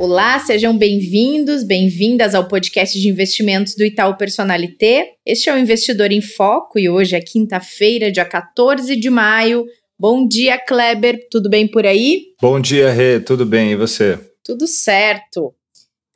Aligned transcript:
Olá, 0.00 0.38
sejam 0.38 0.78
bem-vindos, 0.78 1.62
bem-vindas 1.62 2.34
ao 2.34 2.48
podcast 2.48 2.98
de 2.98 3.06
investimentos 3.06 3.74
do 3.74 3.84
Itaú 3.84 4.16
Personalité. 4.16 5.10
Este 5.26 5.50
é 5.50 5.54
o 5.54 5.58
Investidor 5.58 6.10
em 6.10 6.22
Foco 6.22 6.78
e 6.78 6.88
hoje 6.88 7.16
é 7.16 7.20
quinta-feira, 7.20 8.10
dia 8.10 8.24
14 8.24 8.96
de 8.96 9.10
maio. 9.10 9.66
Bom 9.98 10.26
dia, 10.26 10.56
Kleber, 10.56 11.28
tudo 11.30 11.50
bem 11.50 11.68
por 11.68 11.84
aí? 11.84 12.28
Bom 12.40 12.58
dia, 12.58 12.90
Rê, 12.90 13.20
tudo 13.20 13.44
bem 13.44 13.72
e 13.72 13.76
você? 13.76 14.18
Tudo 14.42 14.66
certo. 14.66 15.54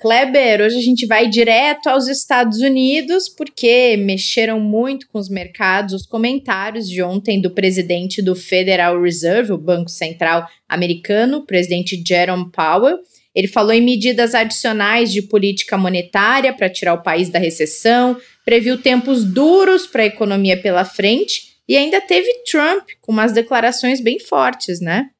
Kleber, 0.01 0.63
hoje 0.63 0.79
a 0.79 0.83
gente 0.83 1.05
vai 1.05 1.29
direto 1.29 1.89
aos 1.89 2.09
Estados 2.09 2.61
Unidos 2.61 3.29
porque 3.29 3.99
mexeram 3.99 4.59
muito 4.59 5.07
com 5.09 5.19
os 5.19 5.29
mercados 5.29 5.93
os 5.93 6.07
comentários 6.07 6.89
de 6.89 7.03
ontem 7.03 7.39
do 7.39 7.51
presidente 7.51 8.23
do 8.23 8.35
Federal 8.35 8.99
Reserve, 8.99 9.53
o 9.53 9.59
Banco 9.59 9.91
Central 9.91 10.49
americano, 10.67 11.41
o 11.41 11.45
presidente 11.45 12.03
Jerome 12.03 12.51
Powell 12.51 12.97
ele 13.35 13.49
falou 13.49 13.73
em 13.73 13.83
medidas 13.83 14.35
adicionais 14.35 15.13
de 15.13 15.23
política 15.23 15.77
monetária 15.77 16.53
para 16.53 16.71
tirar 16.71 16.95
o 16.95 17.03
país 17.03 17.29
da 17.29 17.39
recessão, 17.39 18.17
previu 18.45 18.81
tempos 18.81 19.25
duros 19.25 19.87
para 19.87 20.03
a 20.03 20.07
economia 20.07 20.57
pela 20.57 20.85
frente 20.85 21.55
e 21.69 21.77
ainda 21.77 22.01
teve 22.01 22.31
Trump 22.51 22.89
com 23.01 23.11
umas 23.11 23.33
declarações 23.33 24.01
bem 24.01 24.21
fortes, 24.21 24.81
né? 24.81 25.11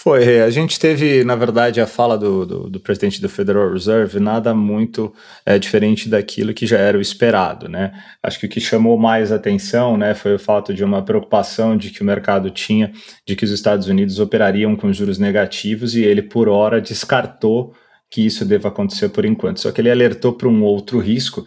Foi, 0.00 0.42
a 0.42 0.48
gente 0.48 0.78
teve, 0.78 1.24
na 1.24 1.34
verdade, 1.34 1.80
a 1.80 1.86
fala 1.86 2.16
do, 2.16 2.46
do, 2.46 2.70
do 2.70 2.78
presidente 2.78 3.20
do 3.20 3.28
Federal 3.28 3.72
Reserve 3.72 4.20
nada 4.20 4.54
muito 4.54 5.12
é, 5.44 5.58
diferente 5.58 6.08
daquilo 6.08 6.54
que 6.54 6.68
já 6.68 6.78
era 6.78 6.96
o 6.96 7.00
esperado, 7.00 7.68
né? 7.68 7.92
Acho 8.22 8.38
que 8.38 8.46
o 8.46 8.48
que 8.48 8.60
chamou 8.60 8.96
mais 8.96 9.32
atenção, 9.32 9.96
né, 9.96 10.14
foi 10.14 10.36
o 10.36 10.38
fato 10.38 10.72
de 10.72 10.84
uma 10.84 11.04
preocupação 11.04 11.76
de 11.76 11.90
que 11.90 12.00
o 12.00 12.04
mercado 12.04 12.48
tinha 12.48 12.92
de 13.26 13.34
que 13.34 13.44
os 13.44 13.50
Estados 13.50 13.88
Unidos 13.88 14.20
operariam 14.20 14.76
com 14.76 14.92
juros 14.92 15.18
negativos 15.18 15.96
e 15.96 16.04
ele, 16.04 16.22
por 16.22 16.48
hora, 16.48 16.80
descartou 16.80 17.74
que 18.08 18.24
isso 18.24 18.44
deva 18.44 18.68
acontecer 18.68 19.08
por 19.08 19.24
enquanto. 19.24 19.58
Só 19.58 19.72
que 19.72 19.80
ele 19.80 19.90
alertou 19.90 20.32
para 20.32 20.46
um 20.48 20.62
outro 20.62 21.00
risco, 21.00 21.44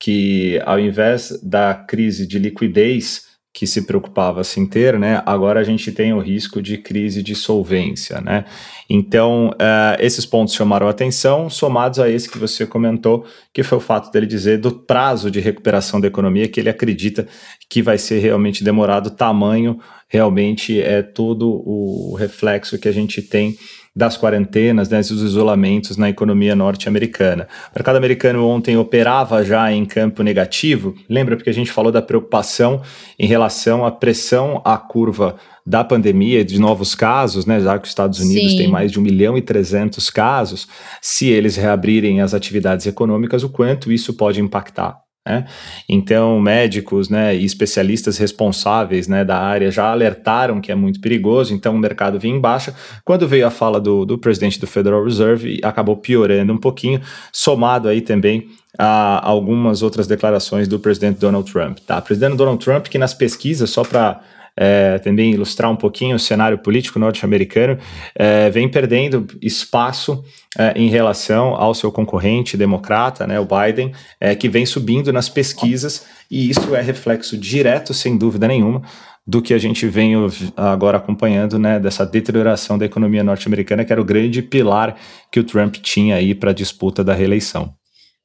que 0.00 0.60
ao 0.64 0.80
invés 0.80 1.40
da 1.44 1.76
crise 1.76 2.26
de 2.26 2.40
liquidez 2.40 3.33
que 3.54 3.68
se 3.68 3.82
preocupava 3.82 4.40
assim 4.40 4.66
ter, 4.66 4.98
né? 4.98 5.22
Agora 5.24 5.60
a 5.60 5.64
gente 5.64 5.92
tem 5.92 6.12
o 6.12 6.18
risco 6.18 6.60
de 6.60 6.76
crise 6.76 7.22
de 7.22 7.36
solvência, 7.36 8.20
né? 8.20 8.44
Então, 8.90 9.50
uh, 9.50 9.96
esses 10.00 10.26
pontos 10.26 10.54
chamaram 10.54 10.88
atenção, 10.88 11.48
somados 11.48 12.00
a 12.00 12.10
esse 12.10 12.28
que 12.28 12.36
você 12.36 12.66
comentou, 12.66 13.24
que 13.52 13.62
foi 13.62 13.78
o 13.78 13.80
fato 13.80 14.10
dele 14.10 14.26
dizer 14.26 14.58
do 14.58 14.72
prazo 14.72 15.30
de 15.30 15.38
recuperação 15.38 16.00
da 16.00 16.08
economia, 16.08 16.48
que 16.48 16.58
ele 16.58 16.68
acredita 16.68 17.28
que 17.70 17.80
vai 17.80 17.96
ser 17.96 18.18
realmente 18.18 18.64
demorado, 18.64 19.10
tamanho 19.10 19.78
realmente 20.08 20.80
é 20.80 21.02
todo 21.02 21.48
o 21.48 22.16
reflexo 22.18 22.78
que 22.78 22.88
a 22.88 22.92
gente 22.92 23.22
tem 23.22 23.56
das 23.94 24.16
quarentenas, 24.18 24.88
né, 24.88 24.98
dos 24.98 25.22
isolamentos 25.22 25.96
na 25.96 26.10
economia 26.10 26.56
norte-americana. 26.56 27.46
O 27.70 27.78
mercado 27.78 27.96
americano 27.96 28.44
ontem 28.46 28.76
operava 28.76 29.44
já 29.44 29.70
em 29.70 29.84
campo 29.84 30.22
negativo, 30.22 30.94
lembra 31.08 31.36
porque 31.36 31.50
a 31.50 31.54
gente 31.54 31.70
falou 31.70 31.92
da 31.92 32.02
preocupação 32.02 32.82
em 33.18 33.26
relação 33.26 33.84
à 33.84 33.92
pressão 33.92 34.60
à 34.64 34.76
curva 34.76 35.36
da 35.66 35.84
pandemia, 35.84 36.44
de 36.44 36.58
novos 36.58 36.94
casos, 36.94 37.46
né, 37.46 37.60
já 37.60 37.78
que 37.78 37.84
os 37.84 37.90
Estados 37.90 38.18
Unidos 38.18 38.52
Sim. 38.52 38.58
tem 38.58 38.68
mais 38.68 38.90
de 38.90 38.98
1 38.98 39.02
milhão 39.02 39.38
e 39.38 39.42
300 39.42 40.10
casos, 40.10 40.68
se 41.00 41.28
eles 41.28 41.56
reabrirem 41.56 42.20
as 42.20 42.34
atividades 42.34 42.86
econômicas, 42.86 43.44
o 43.44 43.48
quanto 43.48 43.92
isso 43.92 44.12
pode 44.14 44.40
impactar 44.40 45.03
né? 45.26 45.46
Então, 45.88 46.38
médicos 46.38 47.08
né, 47.08 47.34
e 47.34 47.44
especialistas 47.44 48.18
responsáveis 48.18 49.08
né, 49.08 49.24
da 49.24 49.38
área 49.38 49.70
já 49.70 49.90
alertaram 49.90 50.60
que 50.60 50.70
é 50.70 50.74
muito 50.74 51.00
perigoso, 51.00 51.54
então 51.54 51.74
o 51.74 51.78
mercado 51.78 52.18
vinha 52.18 52.36
em 52.36 52.40
baixa. 52.40 52.74
Quando 53.04 53.26
veio 53.26 53.46
a 53.46 53.50
fala 53.50 53.80
do, 53.80 54.04
do 54.04 54.18
presidente 54.18 54.60
do 54.60 54.66
Federal 54.66 55.02
Reserve, 55.02 55.60
acabou 55.62 55.96
piorando 55.96 56.52
um 56.52 56.58
pouquinho, 56.58 57.00
somado 57.32 57.88
aí 57.88 58.02
também 58.02 58.48
a 58.76 59.26
algumas 59.26 59.82
outras 59.82 60.06
declarações 60.06 60.68
do 60.68 60.78
presidente 60.78 61.20
Donald 61.20 61.50
Trump. 61.50 61.78
Tá? 61.86 61.98
O 61.98 62.02
presidente 62.02 62.36
Donald 62.36 62.62
Trump, 62.62 62.88
que 62.88 62.98
nas 62.98 63.14
pesquisas, 63.14 63.70
só 63.70 63.82
para 63.82 64.20
é, 64.56 64.98
também 64.98 65.32
ilustrar 65.32 65.70
um 65.70 65.76
pouquinho 65.76 66.16
o 66.16 66.18
cenário 66.18 66.58
político 66.58 66.98
norte-americano, 66.98 67.78
é, 68.14 68.50
vem 68.50 68.68
perdendo 68.68 69.26
espaço 69.42 70.24
é, 70.58 70.72
em 70.76 70.88
relação 70.88 71.54
ao 71.54 71.74
seu 71.74 71.90
concorrente 71.90 72.56
democrata, 72.56 73.26
né, 73.26 73.38
o 73.40 73.46
Biden, 73.46 73.92
é, 74.20 74.34
que 74.34 74.48
vem 74.48 74.64
subindo 74.64 75.12
nas 75.12 75.28
pesquisas, 75.28 76.06
e 76.30 76.48
isso 76.50 76.74
é 76.74 76.80
reflexo 76.80 77.36
direto, 77.36 77.92
sem 77.92 78.16
dúvida 78.16 78.46
nenhuma, 78.46 78.82
do 79.26 79.40
que 79.40 79.54
a 79.54 79.58
gente 79.58 79.86
vem 79.86 80.14
agora 80.56 80.98
acompanhando, 80.98 81.58
né, 81.58 81.80
dessa 81.80 82.04
deterioração 82.04 82.76
da 82.76 82.84
economia 82.84 83.24
norte-americana, 83.24 83.84
que 83.84 83.92
era 83.92 84.00
o 84.00 84.04
grande 84.04 84.42
pilar 84.42 84.96
que 85.32 85.40
o 85.40 85.44
Trump 85.44 85.76
tinha 85.76 86.16
aí 86.16 86.34
para 86.34 86.50
a 86.50 86.54
disputa 86.54 87.02
da 87.02 87.14
reeleição. 87.14 87.74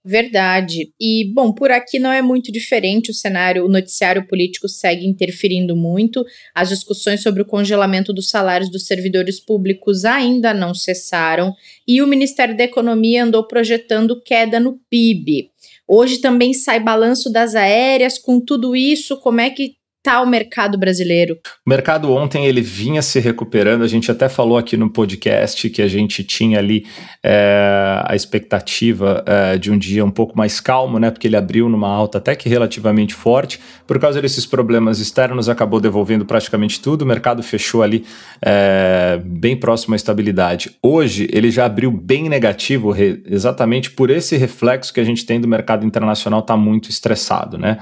Verdade. 0.10 0.92
E, 1.00 1.32
bom, 1.36 1.54
por 1.54 1.70
aqui 1.70 2.00
não 2.00 2.12
é 2.12 2.20
muito 2.20 2.52
diferente 2.52 3.12
o 3.12 3.14
cenário, 3.14 3.64
o 3.64 3.70
noticiário 3.70 4.26
político 4.28 4.68
segue 4.68 5.06
interferindo 5.06 5.76
muito. 5.76 6.26
As 6.56 6.70
discussões 6.70 7.22
sobre 7.22 7.44
o 7.44 7.46
congelamento 7.46 8.12
dos 8.12 8.28
salários 8.28 8.72
dos 8.72 8.88
servidores 8.88 9.40
públicos 9.40 10.06
ainda 10.06 10.52
não 10.52 10.74
cessaram 10.74 11.54
e 11.88 12.02
o 12.02 12.08
Ministério 12.08 12.58
da 12.58 12.64
Economia 12.64 13.24
andou 13.24 13.46
projetando 13.46 14.20
queda 14.20 14.60
no 14.60 14.80
PIB. 14.90 15.52
Hoje 15.88 16.18
também 16.18 16.54
sai 16.54 16.80
balanço 16.80 17.32
das 17.32 17.54
aéreas. 17.54 18.18
Com 18.18 18.40
tudo 18.40 18.76
isso, 18.76 19.20
como 19.20 19.42
é 19.42 19.52
que 19.52 19.76
está 20.10 20.22
o 20.22 20.26
mercado 20.26 20.78
brasileiro? 20.78 21.38
O 21.66 21.70
mercado 21.70 22.12
ontem 22.12 22.48
ele 22.48 22.62
vinha 22.62 23.02
se 23.02 23.20
recuperando. 23.20 23.84
A 23.84 23.88
gente 23.88 24.10
até 24.12 24.28
falou 24.28 24.58
aqui 24.58 24.76
no 24.76 24.90
podcast 24.90 25.70
que 25.70 25.82
a 25.82 25.88
gente 25.88 26.24
tinha 26.24 26.58
ali 26.58 26.86
é, 27.24 28.02
a 28.06 28.16
expectativa 28.16 29.24
é, 29.26 29.58
de 29.58 29.72
um 29.72 29.78
dia 29.78 30.04
um 30.04 30.10
pouco 30.10 30.36
mais 30.36 30.60
calmo, 30.60 30.98
né? 30.98 31.12
Porque 31.12 31.28
ele 31.28 31.36
abriu 31.36 31.70
numa 31.70 31.90
alta 31.90 32.18
até 32.18 32.36
que 32.36 32.50
relativamente 32.50 33.14
forte. 33.14 33.60
Por 33.86 34.00
causa 34.00 34.20
desses 34.20 34.46
problemas 34.46 35.00
externos, 35.00 35.48
acabou 35.48 35.80
devolvendo 35.80 36.26
praticamente 36.26 36.82
tudo. 36.82 37.04
O 37.04 37.06
mercado 37.06 37.44
fechou 37.44 37.84
ali 37.84 38.04
é, 38.42 39.22
bem 39.24 39.56
próximo 39.56 39.94
à 39.94 39.96
estabilidade. 39.96 40.72
Hoje 40.82 41.28
ele 41.32 41.52
já 41.52 41.66
abriu 41.66 41.92
bem 41.92 42.28
negativo, 42.28 42.96
exatamente 43.28 43.92
por 43.92 44.10
esse 44.10 44.36
reflexo 44.38 44.92
que 44.92 45.00
a 45.00 45.04
gente 45.04 45.26
tem 45.26 45.40
do 45.40 45.48
mercado 45.48 45.86
internacional 45.86 46.42
tá 46.42 46.58
muito 46.58 46.90
estressado, 46.90 47.58
né? 47.58 47.78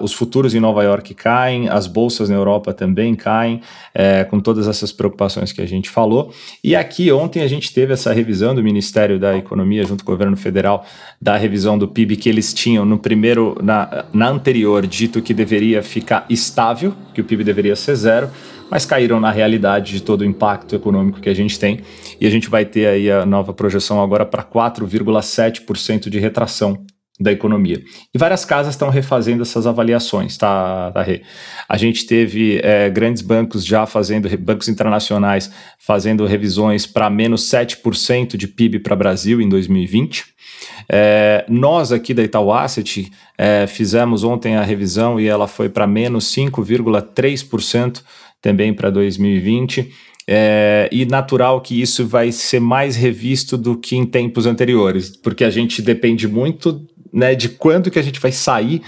os 0.00 0.12
futuros 0.12 0.54
em 0.54 0.60
Nova 0.60 0.82
York 0.82 1.14
caem, 1.26 1.68
as 1.68 1.88
bolsas 1.88 2.28
na 2.30 2.36
Europa 2.36 2.72
também 2.72 3.16
caem, 3.16 3.60
é, 3.92 4.22
com 4.22 4.38
todas 4.38 4.68
essas 4.68 4.92
preocupações 4.92 5.50
que 5.50 5.60
a 5.60 5.66
gente 5.66 5.90
falou. 5.90 6.32
E 6.62 6.76
aqui 6.76 7.10
ontem 7.10 7.42
a 7.42 7.48
gente 7.48 7.74
teve 7.74 7.92
essa 7.92 8.12
revisão 8.12 8.54
do 8.54 8.62
Ministério 8.62 9.18
da 9.18 9.36
Economia 9.36 9.82
junto 9.84 10.04
com 10.04 10.12
o 10.12 10.14
governo 10.14 10.36
federal 10.36 10.86
da 11.20 11.36
revisão 11.36 11.76
do 11.76 11.88
PIB 11.88 12.16
que 12.16 12.28
eles 12.28 12.54
tinham 12.54 12.84
no 12.84 12.96
primeiro, 12.96 13.58
na, 13.60 14.04
na 14.12 14.28
anterior, 14.28 14.86
dito 14.86 15.20
que 15.20 15.34
deveria 15.34 15.82
ficar 15.82 16.24
estável, 16.30 16.94
que 17.12 17.20
o 17.20 17.24
PIB 17.24 17.42
deveria 17.42 17.74
ser 17.74 17.96
zero 17.96 18.30
mas 18.68 18.84
caíram 18.84 19.20
na 19.20 19.30
realidade 19.30 19.92
de 19.92 20.02
todo 20.02 20.22
o 20.22 20.24
impacto 20.24 20.74
econômico 20.74 21.20
que 21.20 21.28
a 21.28 21.34
gente 21.34 21.56
tem. 21.56 21.82
E 22.20 22.26
a 22.26 22.30
gente 22.30 22.50
vai 22.50 22.64
ter 22.64 22.88
aí 22.88 23.08
a 23.08 23.24
nova 23.24 23.54
projeção 23.54 24.02
agora 24.02 24.26
para 24.26 24.42
4,7% 24.42 26.08
de 26.08 26.18
retração 26.18 26.84
da 27.18 27.32
economia. 27.32 27.82
E 28.14 28.18
várias 28.18 28.44
casas 28.44 28.74
estão 28.74 28.90
refazendo 28.90 29.42
essas 29.42 29.66
avaliações, 29.66 30.36
tá, 30.36 30.90
tá 30.92 31.02
Rê? 31.02 31.22
A 31.68 31.76
gente 31.76 32.06
teve 32.06 32.60
é, 32.62 32.90
grandes 32.90 33.22
bancos 33.22 33.64
já 33.64 33.86
fazendo, 33.86 34.28
bancos 34.38 34.68
internacionais 34.68 35.50
fazendo 35.78 36.26
revisões 36.26 36.86
para 36.86 37.08
menos 37.08 37.42
7% 37.50 38.36
de 38.36 38.46
PIB 38.46 38.80
para 38.80 38.94
Brasil 38.94 39.40
em 39.40 39.48
2020. 39.48 40.24
É, 40.90 41.44
nós 41.48 41.90
aqui 41.90 42.12
da 42.12 42.22
Itaú 42.22 42.52
Asset 42.52 43.10
é, 43.36 43.66
fizemos 43.66 44.22
ontem 44.22 44.56
a 44.56 44.62
revisão 44.62 45.18
e 45.18 45.26
ela 45.26 45.48
foi 45.48 45.68
para 45.68 45.86
menos 45.86 46.26
5,3% 46.34 48.02
também 48.40 48.74
para 48.74 48.90
2020. 48.90 49.90
É, 50.28 50.88
e 50.90 51.06
natural 51.06 51.60
que 51.60 51.80
isso 51.80 52.04
vai 52.04 52.32
ser 52.32 52.60
mais 52.60 52.96
revisto 52.96 53.56
do 53.56 53.78
que 53.78 53.94
em 53.94 54.04
tempos 54.04 54.44
anteriores, 54.44 55.16
porque 55.16 55.44
a 55.44 55.50
gente 55.50 55.80
depende 55.80 56.26
muito 56.26 56.84
né, 57.16 57.34
de 57.34 57.48
quando 57.48 57.90
que 57.90 57.98
a 57.98 58.02
gente 58.02 58.20
vai 58.20 58.30
sair 58.30 58.82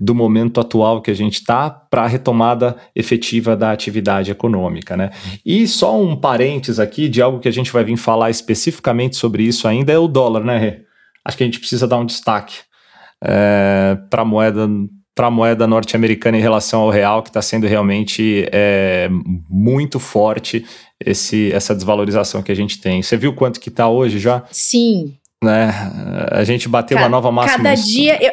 do 0.00 0.14
momento 0.14 0.60
atual 0.60 1.02
que 1.02 1.10
a 1.10 1.14
gente 1.14 1.34
está 1.34 1.68
para 1.68 2.04
a 2.04 2.06
retomada 2.06 2.76
efetiva 2.94 3.56
da 3.56 3.72
atividade 3.72 4.30
econômica. 4.30 4.96
Né? 4.96 5.10
E 5.44 5.66
só 5.66 6.00
um 6.00 6.14
parênteses 6.14 6.78
aqui 6.78 7.08
de 7.08 7.20
algo 7.20 7.40
que 7.40 7.48
a 7.48 7.52
gente 7.52 7.72
vai 7.72 7.82
vir 7.82 7.96
falar 7.96 8.30
especificamente 8.30 9.16
sobre 9.16 9.42
isso 9.42 9.66
ainda 9.66 9.92
é 9.92 9.98
o 9.98 10.06
dólar, 10.06 10.44
né, 10.44 10.58
Rê? 10.58 10.82
acho 11.24 11.36
que 11.36 11.42
a 11.42 11.46
gente 11.46 11.58
precisa 11.58 11.88
dar 11.88 11.98
um 11.98 12.06
destaque 12.06 12.60
é, 13.20 13.98
para 14.08 14.22
a 14.22 14.24
moeda 14.24 14.68
para 15.14 15.26
a 15.26 15.30
moeda 15.30 15.66
norte-americana 15.66 16.38
em 16.38 16.40
relação 16.40 16.80
ao 16.80 16.88
real, 16.88 17.22
que 17.22 17.28
está 17.28 17.42
sendo 17.42 17.66
realmente 17.66 18.48
é, 18.50 19.10
muito 19.46 20.00
forte 20.00 20.64
esse, 20.98 21.52
essa 21.52 21.74
desvalorização 21.74 22.42
que 22.42 22.50
a 22.50 22.54
gente 22.54 22.80
tem. 22.80 23.02
Você 23.02 23.14
viu 23.18 23.34
quanto 23.34 23.60
que 23.60 23.68
está 23.68 23.86
hoje 23.86 24.18
já? 24.18 24.42
Sim. 24.50 25.18
Né? 25.42 25.72
A 26.30 26.44
gente 26.44 26.68
bateu 26.68 26.96
Ca 26.96 27.02
uma 27.02 27.08
nova 27.08 27.32
máxima. 27.32 27.56
Cada 27.56 27.74
dia, 27.74 28.22
eu, 28.22 28.30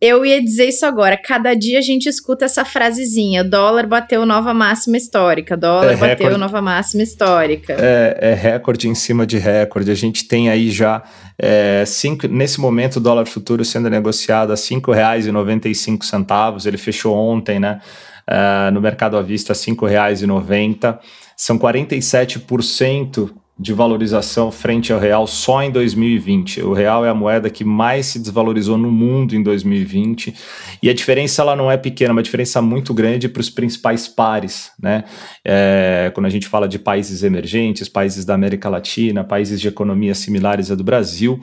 eu 0.00 0.24
ia 0.26 0.40
dizer 0.42 0.68
isso 0.68 0.86
agora. 0.86 1.16
Cada 1.16 1.54
dia 1.54 1.78
a 1.78 1.82
gente 1.82 2.08
escuta 2.08 2.44
essa 2.44 2.64
frasezinha: 2.64 3.44
dólar 3.44 3.86
bateu 3.86 4.26
nova 4.26 4.52
máxima 4.54 4.96
histórica, 4.96 5.56
dólar 5.56 5.92
é 5.92 5.96
bateu 5.96 6.16
recorde, 6.16 6.38
nova 6.38 6.62
máxima 6.62 7.02
histórica. 7.02 7.76
É, 7.78 8.18
é, 8.20 8.34
recorde 8.34 8.88
em 8.88 8.94
cima 8.94 9.26
de 9.26 9.38
recorde. 9.38 9.90
A 9.90 9.94
gente 9.94 10.26
tem 10.26 10.48
aí 10.48 10.70
já, 10.70 11.02
é, 11.38 11.84
cinco, 11.86 12.26
nesse 12.28 12.60
momento, 12.60 12.96
o 12.96 13.00
dólar 13.00 13.26
futuro 13.26 13.64
sendo 13.64 13.90
negociado 13.90 14.50
a 14.50 14.54
R$ 14.54 14.60
5,95. 14.60 16.66
Ele 16.66 16.78
fechou 16.78 17.16
ontem, 17.16 17.60
né? 17.60 17.80
É, 18.26 18.70
no 18.70 18.80
mercado 18.80 19.16
à 19.16 19.22
vista, 19.22 19.52
R$ 19.52 19.58
5,90. 19.58 20.98
São 21.36 21.58
47% 21.58 23.30
de 23.62 23.72
valorização 23.72 24.50
frente 24.50 24.92
ao 24.92 24.98
real 24.98 25.24
só 25.26 25.62
em 25.62 25.70
2020. 25.70 26.62
O 26.62 26.72
real 26.72 27.06
é 27.06 27.08
a 27.08 27.14
moeda 27.14 27.48
que 27.48 27.64
mais 27.64 28.06
se 28.06 28.18
desvalorizou 28.18 28.76
no 28.76 28.90
mundo 28.90 29.36
em 29.36 29.42
2020 29.42 30.34
e 30.82 30.90
a 30.90 30.92
diferença 30.92 31.42
ela 31.42 31.54
não 31.54 31.70
é 31.70 31.76
pequena, 31.76 32.10
é 32.10 32.12
uma 32.12 32.22
diferença 32.22 32.60
muito 32.60 32.92
grande 32.92 33.28
para 33.28 33.40
os 33.40 33.48
principais 33.48 34.08
pares, 34.08 34.72
né? 34.82 35.04
É, 35.44 36.10
quando 36.12 36.26
a 36.26 36.30
gente 36.30 36.48
fala 36.48 36.68
de 36.68 36.78
países 36.78 37.22
emergentes, 37.22 37.88
países 37.88 38.24
da 38.24 38.34
América 38.34 38.68
Latina, 38.68 39.22
países 39.22 39.60
de 39.60 39.68
economias 39.68 40.18
similares 40.18 40.70
à 40.70 40.74
do 40.74 40.82
Brasil. 40.82 41.40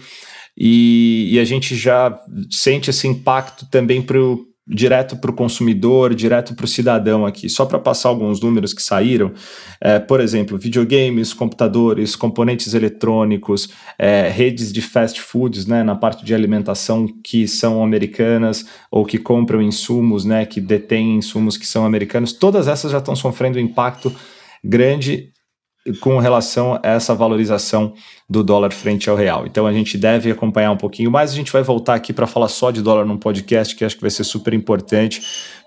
E, 0.58 1.30
e 1.32 1.40
a 1.40 1.46
gente 1.46 1.74
já 1.74 2.20
sente 2.52 2.90
esse 2.90 3.08
impacto 3.08 3.66
também 3.72 4.02
para 4.02 4.20
o 4.20 4.49
direto 4.70 5.18
para 5.18 5.32
o 5.32 5.34
consumidor, 5.34 6.14
direto 6.14 6.54
para 6.54 6.66
o 6.66 6.68
cidadão 6.68 7.26
aqui. 7.26 7.50
Só 7.50 7.66
para 7.66 7.80
passar 7.80 8.10
alguns 8.10 8.40
números 8.40 8.72
que 8.72 8.84
saíram, 8.84 9.32
é, 9.82 9.98
por 9.98 10.22
exemplo, 10.22 10.58
videogames, 10.58 11.34
computadores, 11.34 12.16
componentes 12.16 12.76
eletrônicos, 12.76 13.70
é, 13.98 14.30
redes 14.30 14.72
de 14.72 14.82
fast 14.82 15.20
foods, 15.20 15.66
né, 15.66 15.82
na 15.84 15.96
parte 15.96 16.24
de 16.24 16.36
alimentação 16.36 17.08
que 17.24 17.48
são 17.48 17.84
americanas 17.84 18.66
ou 18.92 19.04
que 19.04 19.18
compram 19.18 19.62
insumos, 19.62 20.24
né, 20.24 20.46
que 20.46 20.62
detêm 20.62 21.18
insumos 21.18 21.58
que 21.58 21.66
são 21.66 21.84
americanos, 21.84 22.32
todas 22.32 22.68
essas 22.68 22.92
já 22.92 23.00
estão 23.00 23.16
sofrendo 23.16 23.60
impacto 23.60 24.14
grande 24.64 25.32
com 26.00 26.18
relação 26.20 26.80
a 26.84 26.90
essa 26.90 27.14
valorização 27.16 27.94
do 28.30 28.44
dólar 28.44 28.72
frente 28.72 29.10
ao 29.10 29.16
real. 29.16 29.46
Então 29.46 29.66
a 29.66 29.74
gente 29.74 29.98
deve 29.98 30.32
acompanhar 30.32 30.72
um 30.72 30.78
pouquinho 30.78 31.10
mais. 31.10 31.32
A 31.32 31.36
gente 31.36 31.52
vai 31.52 31.64
voltar 31.64 31.96
aqui 31.96 32.14
para 32.14 32.28
falar 32.28 32.48
só 32.48 32.72
de 32.72 32.82
dólar 32.82 33.06
num 33.06 33.18
podcast 33.18 33.76
que 33.76 33.84
acho 33.84 33.96
que 33.96 34.02
vai 34.02 34.12
ser 34.12 34.24
super 34.24 34.54
importante, 34.54 35.22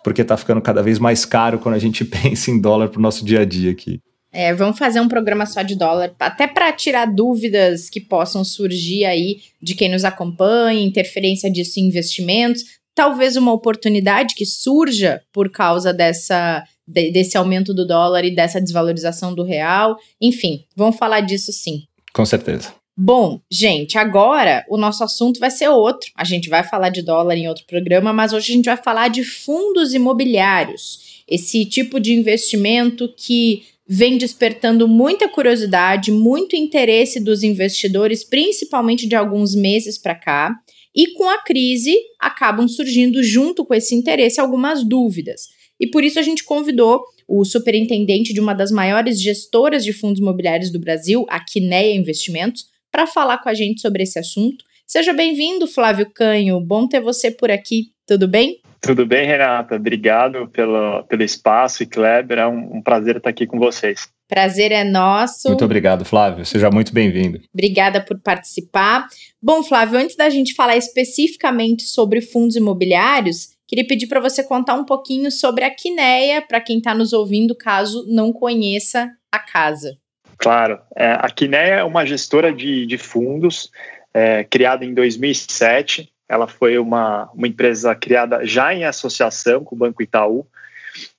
porque 0.04 0.22
está 0.22 0.36
ficando 0.36 0.60
cada 0.60 0.82
vez 0.82 0.98
mais 0.98 1.24
caro 1.24 1.58
quando 1.58 1.74
a 1.74 1.78
gente 1.78 2.04
pensa 2.06 2.50
em 2.50 2.60
dólar 2.60 2.88
para 2.88 2.98
o 2.98 3.02
nosso 3.02 3.24
dia 3.24 3.40
a 3.40 3.44
dia 3.44 3.70
aqui. 3.70 4.00
É, 4.34 4.54
vamos 4.54 4.78
fazer 4.78 4.98
um 4.98 5.08
programa 5.08 5.44
só 5.44 5.60
de 5.60 5.76
dólar, 5.76 6.14
até 6.18 6.46
para 6.46 6.72
tirar 6.72 7.04
dúvidas 7.04 7.90
que 7.90 8.00
possam 8.00 8.42
surgir 8.42 9.04
aí 9.04 9.42
de 9.60 9.74
quem 9.74 9.90
nos 9.90 10.06
acompanha, 10.06 10.80
interferência 10.80 11.50
disso 11.50 11.78
em 11.78 11.84
investimentos, 11.84 12.62
talvez 12.94 13.36
uma 13.36 13.52
oportunidade 13.52 14.34
que 14.34 14.46
surja 14.46 15.20
por 15.32 15.50
causa 15.50 15.92
dessa 15.92 16.64
de, 16.86 17.10
desse 17.10 17.36
aumento 17.36 17.72
do 17.72 17.86
dólar 17.86 18.24
e 18.24 18.34
dessa 18.34 18.60
desvalorização 18.60 19.34
do 19.34 19.42
real. 19.42 19.96
Enfim, 20.20 20.64
vamos 20.76 20.96
falar 20.96 21.20
disso 21.20 21.52
sim. 21.52 21.84
Com 22.12 22.24
certeza. 22.26 22.74
Bom, 22.96 23.40
gente, 23.50 23.96
agora 23.96 24.64
o 24.68 24.76
nosso 24.76 25.02
assunto 25.02 25.40
vai 25.40 25.50
ser 25.50 25.68
outro. 25.68 26.10
A 26.14 26.24
gente 26.24 26.50
vai 26.50 26.62
falar 26.62 26.90
de 26.90 27.00
dólar 27.00 27.36
em 27.36 27.48
outro 27.48 27.64
programa, 27.66 28.12
mas 28.12 28.32
hoje 28.32 28.52
a 28.52 28.56
gente 28.56 28.66
vai 28.66 28.76
falar 28.76 29.08
de 29.08 29.24
fundos 29.24 29.94
imobiliários. 29.94 31.22
Esse 31.26 31.64
tipo 31.64 31.98
de 31.98 32.12
investimento 32.12 33.12
que 33.16 33.62
vem 33.88 34.18
despertando 34.18 34.86
muita 34.86 35.28
curiosidade, 35.28 36.12
muito 36.12 36.54
interesse 36.54 37.18
dos 37.18 37.42
investidores, 37.42 38.22
principalmente 38.22 39.06
de 39.06 39.16
alguns 39.16 39.54
meses 39.54 39.96
para 39.96 40.14
cá. 40.14 40.54
E 40.94 41.14
com 41.14 41.28
a 41.28 41.38
crise, 41.38 41.96
acabam 42.20 42.68
surgindo, 42.68 43.22
junto 43.22 43.64
com 43.64 43.72
esse 43.72 43.94
interesse, 43.94 44.38
algumas 44.38 44.84
dúvidas. 44.84 45.48
E 45.82 45.90
por 45.90 46.04
isso 46.04 46.20
a 46.20 46.22
gente 46.22 46.44
convidou 46.44 47.02
o 47.26 47.44
superintendente 47.44 48.32
de 48.32 48.38
uma 48.38 48.54
das 48.54 48.70
maiores 48.70 49.20
gestoras 49.20 49.84
de 49.84 49.92
fundos 49.92 50.20
imobiliários 50.20 50.70
do 50.70 50.78
Brasil, 50.78 51.26
a 51.28 51.44
Quineia 51.44 51.92
Investimentos, 51.96 52.66
para 52.88 53.04
falar 53.04 53.38
com 53.38 53.48
a 53.48 53.54
gente 53.54 53.80
sobre 53.80 54.04
esse 54.04 54.16
assunto. 54.16 54.64
Seja 54.86 55.12
bem-vindo, 55.12 55.66
Flávio 55.66 56.08
Canho. 56.14 56.60
Bom 56.60 56.86
ter 56.86 57.00
você 57.00 57.32
por 57.32 57.50
aqui. 57.50 57.86
Tudo 58.06 58.28
bem? 58.28 58.60
Tudo 58.80 59.04
bem, 59.04 59.26
Renata. 59.26 59.74
Obrigado 59.74 60.46
pelo, 60.48 61.02
pelo 61.04 61.22
espaço 61.24 61.82
e 61.82 61.86
Kleber. 61.86 62.38
É 62.38 62.46
um, 62.46 62.76
um 62.76 62.82
prazer 62.82 63.16
estar 63.16 63.30
aqui 63.30 63.44
com 63.44 63.58
vocês. 63.58 64.08
Prazer 64.28 64.70
é 64.70 64.84
nosso. 64.84 65.48
Muito 65.48 65.64
obrigado, 65.64 66.04
Flávio. 66.04 66.44
Seja 66.44 66.70
muito 66.70 66.92
bem-vindo. 66.92 67.40
Obrigada 67.52 68.00
por 68.00 68.20
participar. 68.20 69.08
Bom, 69.42 69.62
Flávio, 69.64 69.98
antes 69.98 70.14
da 70.14 70.30
gente 70.30 70.54
falar 70.54 70.76
especificamente 70.76 71.82
sobre 71.82 72.20
fundos 72.20 72.56
imobiliários, 72.56 73.51
Queria 73.72 73.86
pedir 73.86 74.06
para 74.06 74.20
você 74.20 74.44
contar 74.44 74.74
um 74.74 74.84
pouquinho 74.84 75.30
sobre 75.30 75.64
a 75.64 75.74
Quineia, 75.74 76.42
para 76.42 76.60
quem 76.60 76.76
está 76.76 76.94
nos 76.94 77.14
ouvindo, 77.14 77.56
caso 77.56 78.04
não 78.06 78.30
conheça 78.30 79.10
a 79.32 79.38
casa. 79.38 79.96
Claro. 80.36 80.78
É, 80.94 81.12
a 81.12 81.30
Quineia 81.30 81.76
é 81.76 81.82
uma 81.82 82.04
gestora 82.04 82.52
de, 82.52 82.84
de 82.84 82.98
fundos, 82.98 83.70
é, 84.12 84.44
criada 84.44 84.84
em 84.84 84.92
2007. 84.92 86.12
Ela 86.28 86.46
foi 86.46 86.76
uma, 86.76 87.30
uma 87.32 87.48
empresa 87.48 87.94
criada 87.94 88.44
já 88.44 88.74
em 88.74 88.84
associação 88.84 89.64
com 89.64 89.74
o 89.74 89.78
Banco 89.78 90.02
Itaú, 90.02 90.46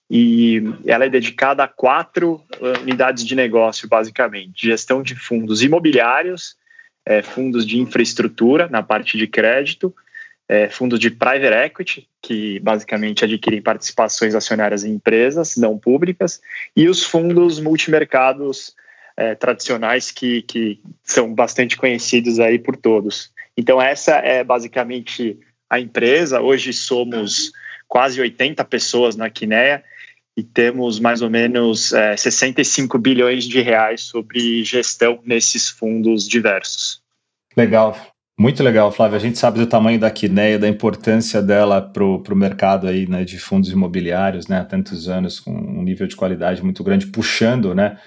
e 0.07 0.61
ela 0.85 1.05
é 1.05 1.09
dedicada 1.09 1.63
a 1.63 1.67
quatro 1.67 2.33
uh, 2.61 2.81
unidades 2.83 3.25
de 3.25 3.35
negócio, 3.35 3.89
basicamente: 3.89 4.67
gestão 4.67 5.01
de 5.01 5.15
fundos 5.15 5.63
imobiliários, 5.63 6.55
é, 7.03 7.23
fundos 7.23 7.65
de 7.65 7.79
infraestrutura 7.79 8.69
na 8.69 8.83
parte 8.83 9.17
de 9.17 9.25
crédito, 9.25 9.91
é, 10.53 10.69
fundos 10.69 10.99
de 10.99 11.09
private 11.09 11.51
equity, 11.65 12.07
que 12.21 12.59
basicamente 12.59 13.25
adquirem 13.25 13.59
participações 13.59 14.35
acionárias 14.35 14.83
em 14.83 14.93
empresas 14.93 15.57
não 15.57 15.79
públicas, 15.79 16.39
e 16.77 16.87
os 16.87 17.03
fundos 17.03 17.59
multimercados 17.59 18.75
é, 19.17 19.33
tradicionais 19.33 20.11
que, 20.11 20.43
que 20.43 20.79
são 21.03 21.33
bastante 21.33 21.75
conhecidos 21.75 22.39
aí 22.39 22.59
por 22.59 22.77
todos. 22.77 23.31
Então, 23.57 23.81
essa 23.81 24.17
é 24.17 24.43
basicamente 24.43 25.39
a 25.67 25.79
empresa. 25.79 26.39
Hoje 26.39 26.71
somos 26.71 27.51
quase 27.87 28.21
80 28.21 28.63
pessoas 28.65 29.15
na 29.15 29.31
Quineia 29.31 29.83
e 30.37 30.43
temos 30.43 30.99
mais 30.99 31.23
ou 31.23 31.31
menos 31.31 31.93
é, 31.93 32.15
65 32.15 32.99
bilhões 32.99 33.45
de 33.45 33.59
reais 33.59 34.01
sobre 34.01 34.63
gestão 34.63 35.19
nesses 35.25 35.67
fundos 35.67 36.27
diversos. 36.27 37.01
Legal. 37.57 38.12
Muito 38.37 38.63
legal, 38.63 38.91
Flávio. 38.91 39.15
A 39.15 39.19
gente 39.19 39.37
sabe 39.37 39.59
do 39.59 39.67
tamanho 39.67 39.99
da 39.99 40.09
Quineia, 40.09 40.57
da 40.57 40.67
importância 40.67 41.39
dela 41.39 41.79
para 41.79 42.03
o 42.03 42.35
mercado 42.35 42.87
aí, 42.87 43.07
né, 43.07 43.23
de 43.23 43.37
fundos 43.37 43.69
imobiliários, 43.69 44.47
né, 44.47 44.59
há 44.59 44.65
tantos 44.65 45.07
anos, 45.07 45.39
com 45.39 45.51
um 45.51 45.83
nível 45.83 46.07
de 46.07 46.15
qualidade 46.15 46.63
muito 46.63 46.83
grande, 46.83 47.05
puxando 47.07 47.75
né, 47.75 47.97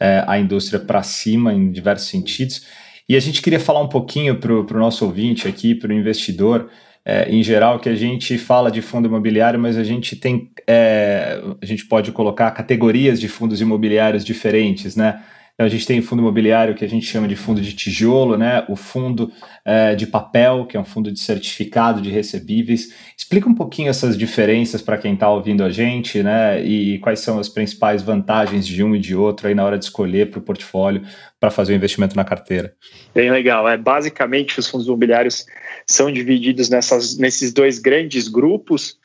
é, 0.00 0.24
a 0.26 0.38
indústria 0.38 0.80
para 0.80 1.02
cima 1.02 1.52
em 1.52 1.70
diversos 1.70 2.08
sentidos. 2.08 2.66
E 3.06 3.14
a 3.14 3.20
gente 3.20 3.42
queria 3.42 3.60
falar 3.60 3.82
um 3.82 3.88
pouquinho 3.88 4.40
para 4.40 4.52
o 4.52 4.78
nosso 4.80 5.04
ouvinte 5.04 5.46
aqui, 5.46 5.74
para 5.74 5.90
o 5.90 5.92
investidor, 5.92 6.70
é, 7.04 7.30
em 7.30 7.42
geral, 7.42 7.78
que 7.78 7.90
a 7.90 7.94
gente 7.94 8.36
fala 8.38 8.70
de 8.70 8.80
fundo 8.80 9.06
imobiliário, 9.06 9.60
mas 9.60 9.76
a 9.76 9.84
gente 9.84 10.16
tem, 10.16 10.50
é, 10.66 11.40
a 11.62 11.66
gente 11.66 11.84
pode 11.84 12.10
colocar 12.12 12.50
categorias 12.50 13.20
de 13.20 13.28
fundos 13.28 13.60
imobiliários 13.60 14.24
diferentes, 14.24 14.96
né? 14.96 15.22
Então, 15.56 15.64
a 15.64 15.70
gente 15.70 15.86
tem 15.86 16.02
fundo 16.02 16.20
imobiliário 16.20 16.74
que 16.74 16.84
a 16.84 16.88
gente 16.88 17.06
chama 17.06 17.26
de 17.26 17.34
fundo 17.34 17.62
de 17.62 17.72
tijolo, 17.72 18.36
né? 18.36 18.66
o 18.68 18.76
fundo 18.76 19.32
é, 19.64 19.94
de 19.94 20.06
papel, 20.06 20.66
que 20.66 20.76
é 20.76 20.80
um 20.80 20.84
fundo 20.84 21.10
de 21.10 21.18
certificado 21.18 22.02
de 22.02 22.10
recebíveis. 22.10 22.92
Explica 23.16 23.48
um 23.48 23.54
pouquinho 23.54 23.88
essas 23.88 24.18
diferenças 24.18 24.82
para 24.82 24.98
quem 24.98 25.14
está 25.14 25.30
ouvindo 25.30 25.64
a 25.64 25.70
gente, 25.70 26.22
né? 26.22 26.62
E 26.62 26.98
quais 26.98 27.20
são 27.20 27.38
as 27.38 27.48
principais 27.48 28.02
vantagens 28.02 28.66
de 28.66 28.84
um 28.84 28.94
e 28.94 28.98
de 28.98 29.16
outro 29.16 29.48
aí 29.48 29.54
na 29.54 29.64
hora 29.64 29.78
de 29.78 29.86
escolher 29.86 30.30
para 30.30 30.40
o 30.40 30.42
portfólio 30.42 31.00
para 31.40 31.50
fazer 31.50 31.72
o 31.72 31.76
investimento 31.76 32.14
na 32.14 32.24
carteira. 32.24 32.74
Bem 33.14 33.30
legal. 33.30 33.66
É, 33.66 33.78
basicamente, 33.78 34.60
os 34.60 34.68
fundos 34.68 34.86
imobiliários 34.86 35.46
são 35.86 36.12
divididos 36.12 36.68
nessas, 36.68 37.16
nesses 37.16 37.50
dois 37.54 37.78
grandes 37.78 38.28
grupos 38.28 38.98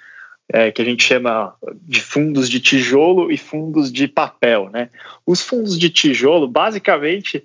é, 0.50 0.71
que 0.71 0.81
a 0.81 0.86
gente 0.86 1.03
chama 1.03 1.55
de 1.81 2.01
fundos 2.01 2.50
de 2.50 2.60
tijolo 2.60 3.31
e 3.31 3.38
fundos 3.38 3.91
de 3.91 4.07
papel. 4.07 4.69
Né? 4.69 4.89
Os 5.25 5.41
fundos 5.41 5.79
de 5.79 5.89
tijolo, 5.89 6.48
basicamente, 6.48 7.43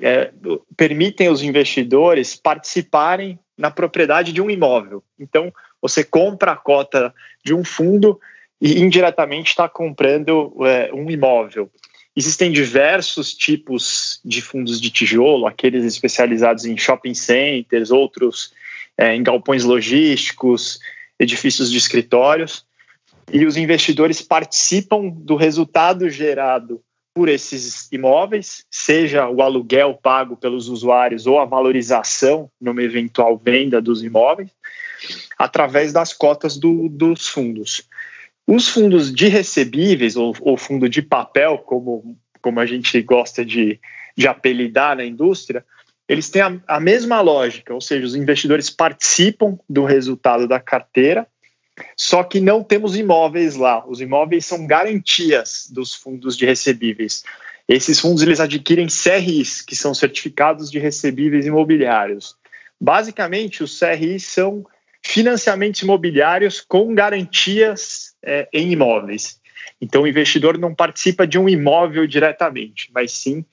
é, 0.00 0.30
permitem 0.76 1.28
os 1.28 1.42
investidores 1.42 2.36
participarem 2.36 3.38
na 3.56 3.70
propriedade 3.70 4.32
de 4.32 4.40
um 4.42 4.50
imóvel. 4.50 5.02
Então, 5.18 5.52
você 5.80 6.04
compra 6.04 6.52
a 6.52 6.56
cota 6.56 7.14
de 7.44 7.54
um 7.54 7.64
fundo 7.64 8.20
e 8.60 8.80
indiretamente 8.80 9.50
está 9.50 9.68
comprando 9.68 10.54
é, 10.64 10.90
um 10.92 11.10
imóvel. 11.10 11.70
existem 12.14 12.50
diversos 12.50 13.34
tipos 13.34 14.20
de 14.24 14.40
fundos 14.40 14.80
de 14.80 14.90
tijolo, 14.90 15.46
aqueles 15.46 15.84
especializados 15.84 16.64
em 16.64 16.76
shopping 16.76 17.12
centers, 17.12 17.90
outros 17.90 18.52
é, 18.96 19.14
em 19.14 19.22
galpões 19.22 19.64
logísticos, 19.64 20.80
edifícios 21.18 21.70
de 21.70 21.78
escritórios, 21.78 22.66
e 23.32 23.44
os 23.44 23.56
investidores 23.56 24.22
participam 24.22 25.08
do 25.08 25.34
resultado 25.34 26.08
gerado 26.08 26.80
por 27.12 27.28
esses 27.28 27.90
imóveis, 27.90 28.66
seja 28.70 29.28
o 29.28 29.40
aluguel 29.40 29.94
pago 29.94 30.36
pelos 30.36 30.68
usuários 30.68 31.26
ou 31.26 31.40
a 31.40 31.46
valorização 31.46 32.50
numa 32.60 32.82
eventual 32.82 33.40
venda 33.42 33.80
dos 33.80 34.02
imóveis, 34.02 34.50
através 35.38 35.92
das 35.92 36.12
cotas 36.12 36.58
do, 36.58 36.88
dos 36.90 37.26
fundos. 37.26 37.88
Os 38.46 38.68
fundos 38.68 39.12
de 39.12 39.28
recebíveis, 39.28 40.14
ou, 40.14 40.34
ou, 40.40 40.56
fundo 40.56 40.88
de 40.88 41.02
papel, 41.02 41.58
como, 41.58 42.16
como 42.40 42.60
a 42.60 42.66
gente 42.66 43.00
gosta 43.00 43.44
de, 43.44 43.80
de 44.16 44.28
apelidar 44.28 44.96
na 44.96 45.04
indústria, 45.04 45.64
eles 46.08 46.30
têm 46.30 46.42
a, 46.42 46.60
a 46.68 46.80
mesma 46.80 47.20
lógica, 47.20 47.74
ou 47.74 47.80
seja, 47.80 48.06
os 48.06 48.14
investidores 48.14 48.70
participam 48.70 49.58
do 49.68 49.84
resultado 49.84 50.46
da 50.46 50.60
carteira, 50.60 51.26
só 51.96 52.22
que 52.22 52.40
não 52.40 52.62
temos 52.62 52.96
imóveis 52.96 53.56
lá. 53.56 53.86
Os 53.86 54.00
imóveis 54.00 54.46
são 54.46 54.66
garantias 54.66 55.68
dos 55.70 55.94
fundos 55.94 56.36
de 56.36 56.46
recebíveis. 56.46 57.22
Esses 57.68 58.00
fundos 58.00 58.22
eles 58.22 58.40
adquirem 58.40 58.86
CRIs, 58.86 59.60
que 59.60 59.74
são 59.74 59.92
certificados 59.92 60.70
de 60.70 60.78
recebíveis 60.78 61.44
imobiliários. 61.44 62.36
Basicamente, 62.80 63.62
os 63.62 63.78
CRIs 63.78 64.24
são 64.24 64.64
financiamentos 65.02 65.82
imobiliários 65.82 66.60
com 66.60 66.94
garantias 66.94 68.14
é, 68.22 68.48
em 68.52 68.72
imóveis. 68.72 69.40
Então, 69.80 70.02
o 70.02 70.06
investidor 70.06 70.56
não 70.56 70.74
participa 70.74 71.26
de 71.26 71.38
um 71.38 71.48
imóvel 71.48 72.06
diretamente, 72.06 72.90
mas 72.94 73.12
sim 73.12 73.44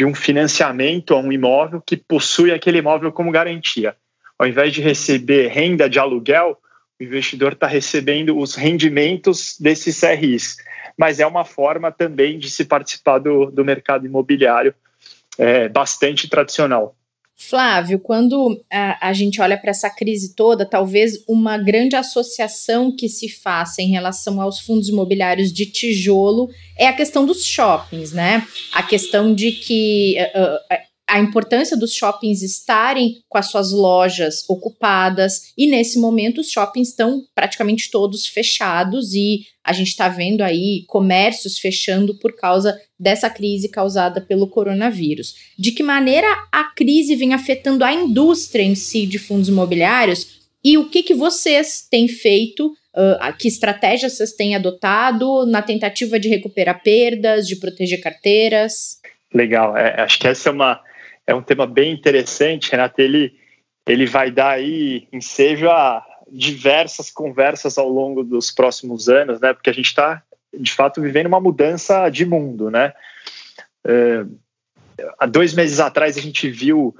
de 0.00 0.04
um 0.06 0.14
financiamento 0.14 1.12
a 1.12 1.18
um 1.18 1.30
imóvel 1.30 1.78
que 1.78 1.94
possui 1.94 2.52
aquele 2.52 2.78
imóvel 2.78 3.12
como 3.12 3.30
garantia. 3.30 3.94
Ao 4.38 4.46
invés 4.46 4.72
de 4.72 4.80
receber 4.80 5.48
renda 5.48 5.90
de 5.90 5.98
aluguel, 5.98 6.56
o 6.98 7.04
investidor 7.04 7.52
está 7.52 7.66
recebendo 7.66 8.38
os 8.38 8.54
rendimentos 8.54 9.58
desses 9.60 10.00
CRIs. 10.00 10.56
Mas 10.96 11.20
é 11.20 11.26
uma 11.26 11.44
forma 11.44 11.92
também 11.92 12.38
de 12.38 12.48
se 12.48 12.64
participar 12.64 13.18
do, 13.18 13.50
do 13.50 13.62
mercado 13.62 14.06
imobiliário 14.06 14.74
é, 15.36 15.68
bastante 15.68 16.30
tradicional. 16.30 16.96
Flávio, 17.42 17.98
quando 17.98 18.62
a, 18.70 19.08
a 19.08 19.12
gente 19.14 19.40
olha 19.40 19.56
para 19.56 19.70
essa 19.70 19.88
crise 19.88 20.34
toda, 20.34 20.66
talvez 20.66 21.24
uma 21.26 21.56
grande 21.56 21.96
associação 21.96 22.94
que 22.94 23.08
se 23.08 23.30
faça 23.30 23.80
em 23.80 23.88
relação 23.88 24.42
aos 24.42 24.60
fundos 24.60 24.90
imobiliários 24.90 25.50
de 25.50 25.64
tijolo 25.64 26.50
é 26.76 26.86
a 26.86 26.92
questão 26.92 27.24
dos 27.24 27.42
shoppings, 27.42 28.12
né? 28.12 28.46
A 28.74 28.82
questão 28.82 29.34
de 29.34 29.52
que 29.52 30.16
uh, 30.18 30.74
a 31.10 31.18
importância 31.18 31.76
dos 31.76 31.92
shoppings 31.92 32.40
estarem 32.40 33.20
com 33.28 33.36
as 33.36 33.50
suas 33.50 33.72
lojas 33.72 34.44
ocupadas 34.48 35.52
e 35.58 35.66
nesse 35.66 35.98
momento 35.98 36.40
os 36.40 36.48
shoppings 36.48 36.90
estão 36.90 37.24
praticamente 37.34 37.90
todos 37.90 38.26
fechados 38.26 39.12
e 39.12 39.40
a 39.64 39.72
gente 39.72 39.88
está 39.88 40.08
vendo 40.08 40.42
aí 40.42 40.84
comércios 40.86 41.58
fechando 41.58 42.14
por 42.14 42.36
causa 42.36 42.80
dessa 42.96 43.28
crise 43.28 43.68
causada 43.68 44.20
pelo 44.20 44.46
coronavírus. 44.46 45.34
De 45.58 45.72
que 45.72 45.82
maneira 45.82 46.28
a 46.52 46.72
crise 46.76 47.16
vem 47.16 47.34
afetando 47.34 47.84
a 47.84 47.92
indústria 47.92 48.62
em 48.62 48.76
si 48.76 49.04
de 49.04 49.18
fundos 49.18 49.48
imobiliários 49.48 50.38
e 50.62 50.78
o 50.78 50.88
que, 50.88 51.02
que 51.02 51.14
vocês 51.14 51.86
têm 51.90 52.06
feito 52.06 52.72
Uh, 52.92 53.32
que 53.38 53.46
estratégias 53.46 54.14
vocês 54.14 54.32
têm 54.32 54.56
adotado 54.56 55.46
na 55.46 55.62
tentativa 55.62 56.18
de 56.18 56.28
recuperar 56.28 56.82
perdas, 56.82 57.46
de 57.46 57.54
proteger 57.54 58.00
carteiras? 58.00 58.98
Legal, 59.32 59.76
é, 59.76 60.00
acho 60.00 60.18
que 60.18 60.26
essa 60.26 60.48
é 60.48 60.52
uma, 60.52 60.82
é 61.30 61.34
um 61.34 61.42
tema 61.42 61.64
bem 61.64 61.92
interessante, 61.92 62.72
Renato. 62.72 63.00
Ele, 63.00 63.32
ele 63.86 64.04
vai 64.04 64.32
dar 64.32 64.50
aí 64.50 65.06
ensejo 65.12 65.70
a 65.70 66.04
diversas 66.28 67.08
conversas 67.10 67.78
ao 67.78 67.88
longo 67.88 68.24
dos 68.24 68.50
próximos 68.50 69.08
anos, 69.08 69.40
né? 69.40 69.52
Porque 69.52 69.70
a 69.70 69.72
gente 69.72 69.86
está, 69.86 70.22
de 70.52 70.72
fato, 70.72 71.00
vivendo 71.00 71.26
uma 71.26 71.40
mudança 71.40 72.08
de 72.08 72.26
mundo, 72.26 72.68
né? 72.68 72.92
É, 73.86 74.24
há 75.20 75.26
dois 75.26 75.54
meses 75.54 75.78
atrás 75.78 76.18
a 76.18 76.20
gente 76.20 76.50
viu 76.50 76.96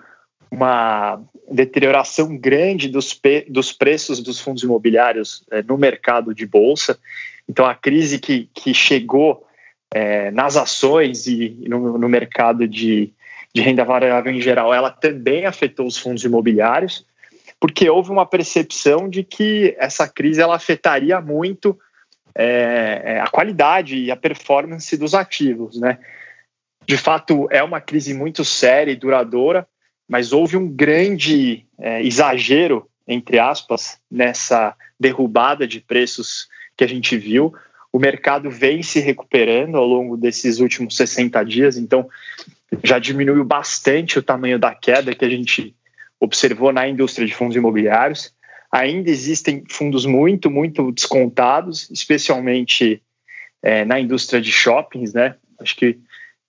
uma 0.48 1.20
deterioração 1.50 2.36
grande 2.36 2.88
dos, 2.88 3.20
dos 3.48 3.72
preços 3.72 4.20
dos 4.20 4.38
fundos 4.38 4.62
imobiliários 4.62 5.44
é, 5.50 5.60
no 5.60 5.76
mercado 5.76 6.32
de 6.32 6.46
bolsa. 6.46 6.96
Então, 7.48 7.66
a 7.66 7.74
crise 7.74 8.20
que, 8.20 8.48
que 8.54 8.72
chegou 8.72 9.44
é, 9.92 10.30
nas 10.30 10.56
ações 10.56 11.26
e 11.26 11.64
no, 11.68 11.98
no 11.98 12.08
mercado 12.08 12.66
de, 12.68 13.12
de 13.54 13.60
renda 13.62 13.84
variável 13.84 14.32
em 14.32 14.40
geral, 14.40 14.72
ela 14.72 14.90
também 14.90 15.46
afetou 15.46 15.86
os 15.86 15.98
fundos 15.98 16.24
imobiliários, 16.24 17.04
porque 17.58 17.90
houve 17.90 18.10
uma 18.10 18.24
percepção 18.24 19.08
de 19.08 19.22
que 19.22 19.74
essa 19.78 20.08
crise 20.08 20.40
ela 20.40 20.56
afetaria 20.56 21.20
muito 21.20 21.78
é, 22.34 23.02
é, 23.04 23.20
a 23.20 23.26
qualidade 23.26 23.96
e 23.98 24.10
a 24.10 24.16
performance 24.16 24.96
dos 24.96 25.14
ativos, 25.14 25.78
né? 25.80 25.98
De 26.86 26.96
fato, 26.96 27.46
é 27.50 27.62
uma 27.62 27.80
crise 27.80 28.14
muito 28.14 28.44
séria 28.44 28.92
e 28.92 28.96
duradoura, 28.96 29.66
mas 30.08 30.32
houve 30.32 30.56
um 30.56 30.68
grande 30.68 31.66
é, 31.78 32.02
exagero, 32.02 32.88
entre 33.06 33.38
aspas, 33.38 33.98
nessa 34.10 34.74
derrubada 34.98 35.66
de 35.66 35.80
preços 35.80 36.48
que 36.76 36.84
a 36.84 36.88
gente 36.88 37.16
viu. 37.16 37.52
O 37.92 37.98
mercado 37.98 38.50
vem 38.50 38.82
se 38.82 39.00
recuperando 39.00 39.76
ao 39.76 39.86
longo 39.86 40.16
desses 40.16 40.60
últimos 40.60 40.96
60 40.96 41.44
dias, 41.44 41.76
então 41.76 42.08
já 42.82 42.98
diminuiu 42.98 43.44
bastante 43.44 44.18
o 44.18 44.22
tamanho 44.22 44.58
da 44.58 44.74
queda 44.74 45.14
que 45.14 45.24
a 45.24 45.28
gente 45.28 45.74
observou 46.18 46.72
na 46.72 46.88
indústria 46.88 47.26
de 47.26 47.34
fundos 47.34 47.56
imobiliários. 47.56 48.32
Ainda 48.70 49.10
existem 49.10 49.64
fundos 49.68 50.06
muito, 50.06 50.50
muito 50.50 50.92
descontados, 50.92 51.90
especialmente 51.90 53.02
é, 53.62 53.84
na 53.84 53.98
indústria 53.98 54.40
de 54.40 54.52
shoppings, 54.52 55.12
né? 55.12 55.34
Acho 55.58 55.74
que 55.76 55.98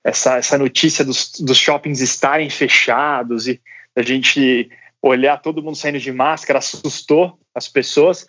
essa, 0.04 0.38
essa 0.38 0.58
notícia 0.58 1.04
dos, 1.04 1.32
dos 1.40 1.58
shoppings 1.58 2.02
estarem 2.02 2.50
fechados 2.50 3.48
e 3.48 3.60
a 3.96 4.02
gente 4.02 4.70
olhar 5.02 5.38
todo 5.38 5.64
mundo 5.64 5.76
saindo 5.76 6.00
de 6.00 6.12
máscara 6.12 6.60
assustou 6.60 7.40
as 7.54 7.68
pessoas, 7.68 8.26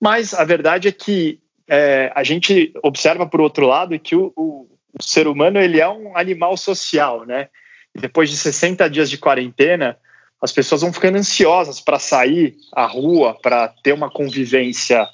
mas 0.00 0.34
a 0.34 0.44
verdade 0.44 0.88
é 0.88 0.92
que 0.92 1.40
é, 1.68 2.10
a 2.14 2.22
gente 2.22 2.72
observa 2.82 3.26
por 3.26 3.40
outro 3.40 3.66
lado 3.66 3.98
que 3.98 4.16
o, 4.16 4.32
o, 4.36 4.66
o 4.98 5.02
ser 5.02 5.28
humano 5.28 5.58
ele 5.60 5.80
é 5.80 5.88
um 5.88 6.16
animal 6.16 6.56
social, 6.56 7.24
né? 7.24 7.48
E 7.94 8.00
depois 8.00 8.30
de 8.30 8.36
60 8.36 8.88
dias 8.90 9.08
de 9.08 9.18
quarentena, 9.18 9.96
as 10.40 10.52
pessoas 10.52 10.82
vão 10.82 10.92
ficando 10.92 11.18
ansiosas 11.18 11.80
para 11.80 11.98
sair 11.98 12.56
à 12.72 12.86
rua, 12.86 13.38
para 13.40 13.68
ter 13.68 13.92
uma 13.92 14.10
convivência 14.10 15.06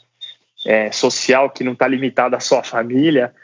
é, 0.66 0.90
social 0.90 1.50
que 1.50 1.64
não 1.64 1.72
está 1.72 1.86
limitada 1.86 2.36
à 2.36 2.40
sua 2.40 2.62
família. 2.62 3.34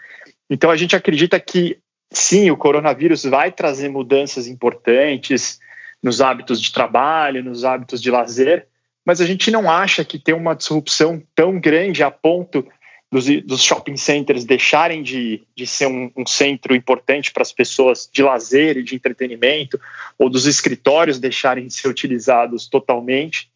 Então 0.49 0.71
a 0.71 0.77
gente 0.77 0.97
acredita 0.97 1.39
que 1.39 1.79
sim, 2.11 2.51
o 2.51 2.57
coronavírus 2.57 3.25
vai 3.25 3.53
trazer 3.53 3.89
mudanças 3.89 4.47
importantes 4.47 5.61
nos 6.03 6.21
hábitos 6.21 6.61
de 6.61 6.73
trabalho, 6.73 7.45
nos 7.45 7.65
hábitos 7.65 8.01
de 8.01 8.11
lazer, 8.11 8.67
mas 9.05 9.21
a 9.21 9.27
gente 9.27 9.51
não 9.51 9.71
acha 9.71 10.05
que 10.05 10.19
tem 10.19 10.35
uma 10.35 10.55
disrupção 10.55 11.23
tão 11.35 11.59
grande 11.61 12.03
a 12.03 12.11
ponto 12.11 12.67
dos, 13.11 13.27
dos 13.43 13.63
shopping 13.63 13.97
centers 13.97 14.45
deixarem 14.45 15.03
de, 15.03 15.43
de 15.57 15.67
ser 15.67 15.87
um, 15.87 16.11
um 16.17 16.25
centro 16.25 16.75
importante 16.75 17.33
para 17.33 17.43
as 17.43 17.53
pessoas 17.53 18.09
de 18.11 18.23
lazer 18.23 18.77
e 18.77 18.83
de 18.83 18.95
entretenimento, 18.95 19.81
ou 20.17 20.31
dos 20.31 20.47
escritórios 20.47 21.19
deixarem 21.19 21.67
de 21.67 21.75
ser 21.75 21.89
utilizados 21.89 22.69
totalmente. 22.69 23.51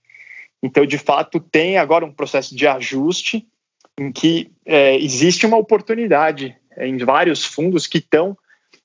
Então, 0.63 0.85
de 0.85 0.99
fato, 0.99 1.39
tem 1.39 1.79
agora 1.79 2.05
um 2.05 2.13
processo 2.13 2.57
de 2.57 2.67
ajuste 2.67 3.47
em 3.99 4.11
que 4.11 4.51
é, 4.67 4.97
existe 4.97 5.47
uma 5.47 5.57
oportunidade 5.57 6.57
em 6.79 6.97
vários 6.99 7.45
fundos 7.45 7.87
que 7.87 7.99
estão 7.99 8.37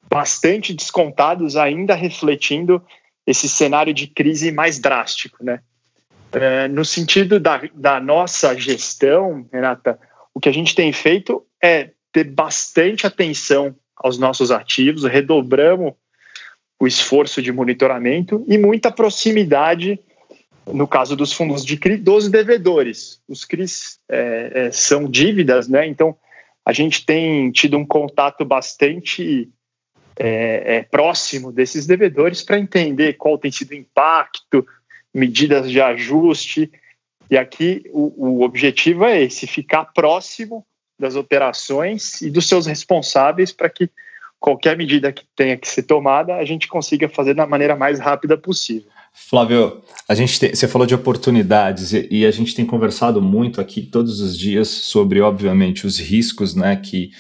bastante 0.08 0.74
descontados, 0.74 1.56
ainda 1.56 1.96
refletindo 1.96 2.84
esse 3.26 3.50
cenário 3.50 3.94
de 3.94 4.08
crise 4.08 4.52
mais 4.52 4.80
drástico, 4.80 5.44
né? 5.44 5.62
É, 6.32 6.68
no 6.68 6.86
sentido 6.86 7.40
da, 7.40 7.62
da 7.74 8.00
nossa 8.00 8.56
gestão, 8.56 9.48
Renata, 9.52 10.00
o 10.34 10.40
que 10.40 10.50
a 10.50 10.54
gente 10.54 10.76
tem 10.76 10.92
feito 10.94 11.46
é 11.62 11.92
ter 12.12 12.24
bastante 12.24 13.06
atenção 13.06 13.76
aos 13.96 14.18
nossos 14.18 14.52
ativos, 14.52 15.04
redobramos 15.04 15.94
o 16.80 16.88
esforço 16.88 17.42
de 17.42 17.52
monitoramento 17.52 18.44
e 18.48 18.58
muita 18.58 18.90
proximidade 18.90 20.00
no 20.74 20.88
caso 20.88 21.16
dos 21.16 21.34
fundos 21.34 21.66
de 21.66 21.78
CRI, 21.78 21.98
dos 21.98 22.30
devedores. 22.30 23.22
Os 23.28 23.44
CRIs 23.44 24.00
é, 24.10 24.52
é, 24.54 24.72
são 24.72 25.10
dívidas, 25.10 25.68
né? 25.68 25.88
Então 25.88 26.16
a 26.66 26.72
gente 26.72 27.06
tem 27.06 27.52
tido 27.52 27.78
um 27.78 27.86
contato 27.86 28.46
bastante 28.46 29.50
é, 30.18 30.78
é 30.78 30.84
próximo 30.84 31.52
desses 31.52 31.88
devedores 31.88 32.44
para 32.44 32.60
entender 32.60 33.14
qual 33.14 33.38
tem 33.38 33.52
sido 33.52 33.72
o 33.72 33.76
impacto, 33.76 34.66
medidas 35.14 35.70
de 35.70 35.82
ajuste 35.82 36.72
e 37.30 37.38
aqui 37.38 37.84
o, 37.92 38.40
o 38.40 38.44
objetivo 38.44 39.06
é 39.06 39.22
esse: 39.24 39.48
ficar 39.48 39.86
próximo 39.86 40.66
das 41.00 41.16
operações 41.16 42.22
e 42.22 42.30
dos 42.30 42.48
seus 42.48 42.66
responsáveis 42.66 43.52
para 43.52 43.70
que 43.70 43.90
qualquer 44.40 44.78
medida 44.78 45.12
que 45.12 45.24
tenha 45.36 45.58
que 45.58 45.68
ser 45.68 45.84
tomada, 45.84 46.36
a 46.36 46.46
gente 46.46 46.68
consiga 46.68 47.10
fazer 47.10 47.34
da 47.34 47.46
maneira 47.46 47.76
mais 47.76 48.00
rápida 48.00 48.38
possível. 48.38 48.90
Flávio, 49.14 49.82
a 50.08 50.16
gente 50.16 50.40
tem, 50.40 50.56
você 50.56 50.68
falou 50.68 50.88
de 50.88 50.96
oportunidades 50.96 51.94
e, 51.94 52.08
e, 52.10 52.26
a 52.26 52.32
gente 52.32 52.56
tem 52.56 52.66
conversado 52.66 53.22
muito 53.22 53.60
aqui 53.60 53.82
todos 53.82 54.22
os 54.22 54.38
dias 54.38 54.68
sobre, 54.68 55.20
obviamente, 55.20 55.86
os 55.86 56.00
riscos 56.00 56.56
né, 56.56 56.76
que 56.76 57.12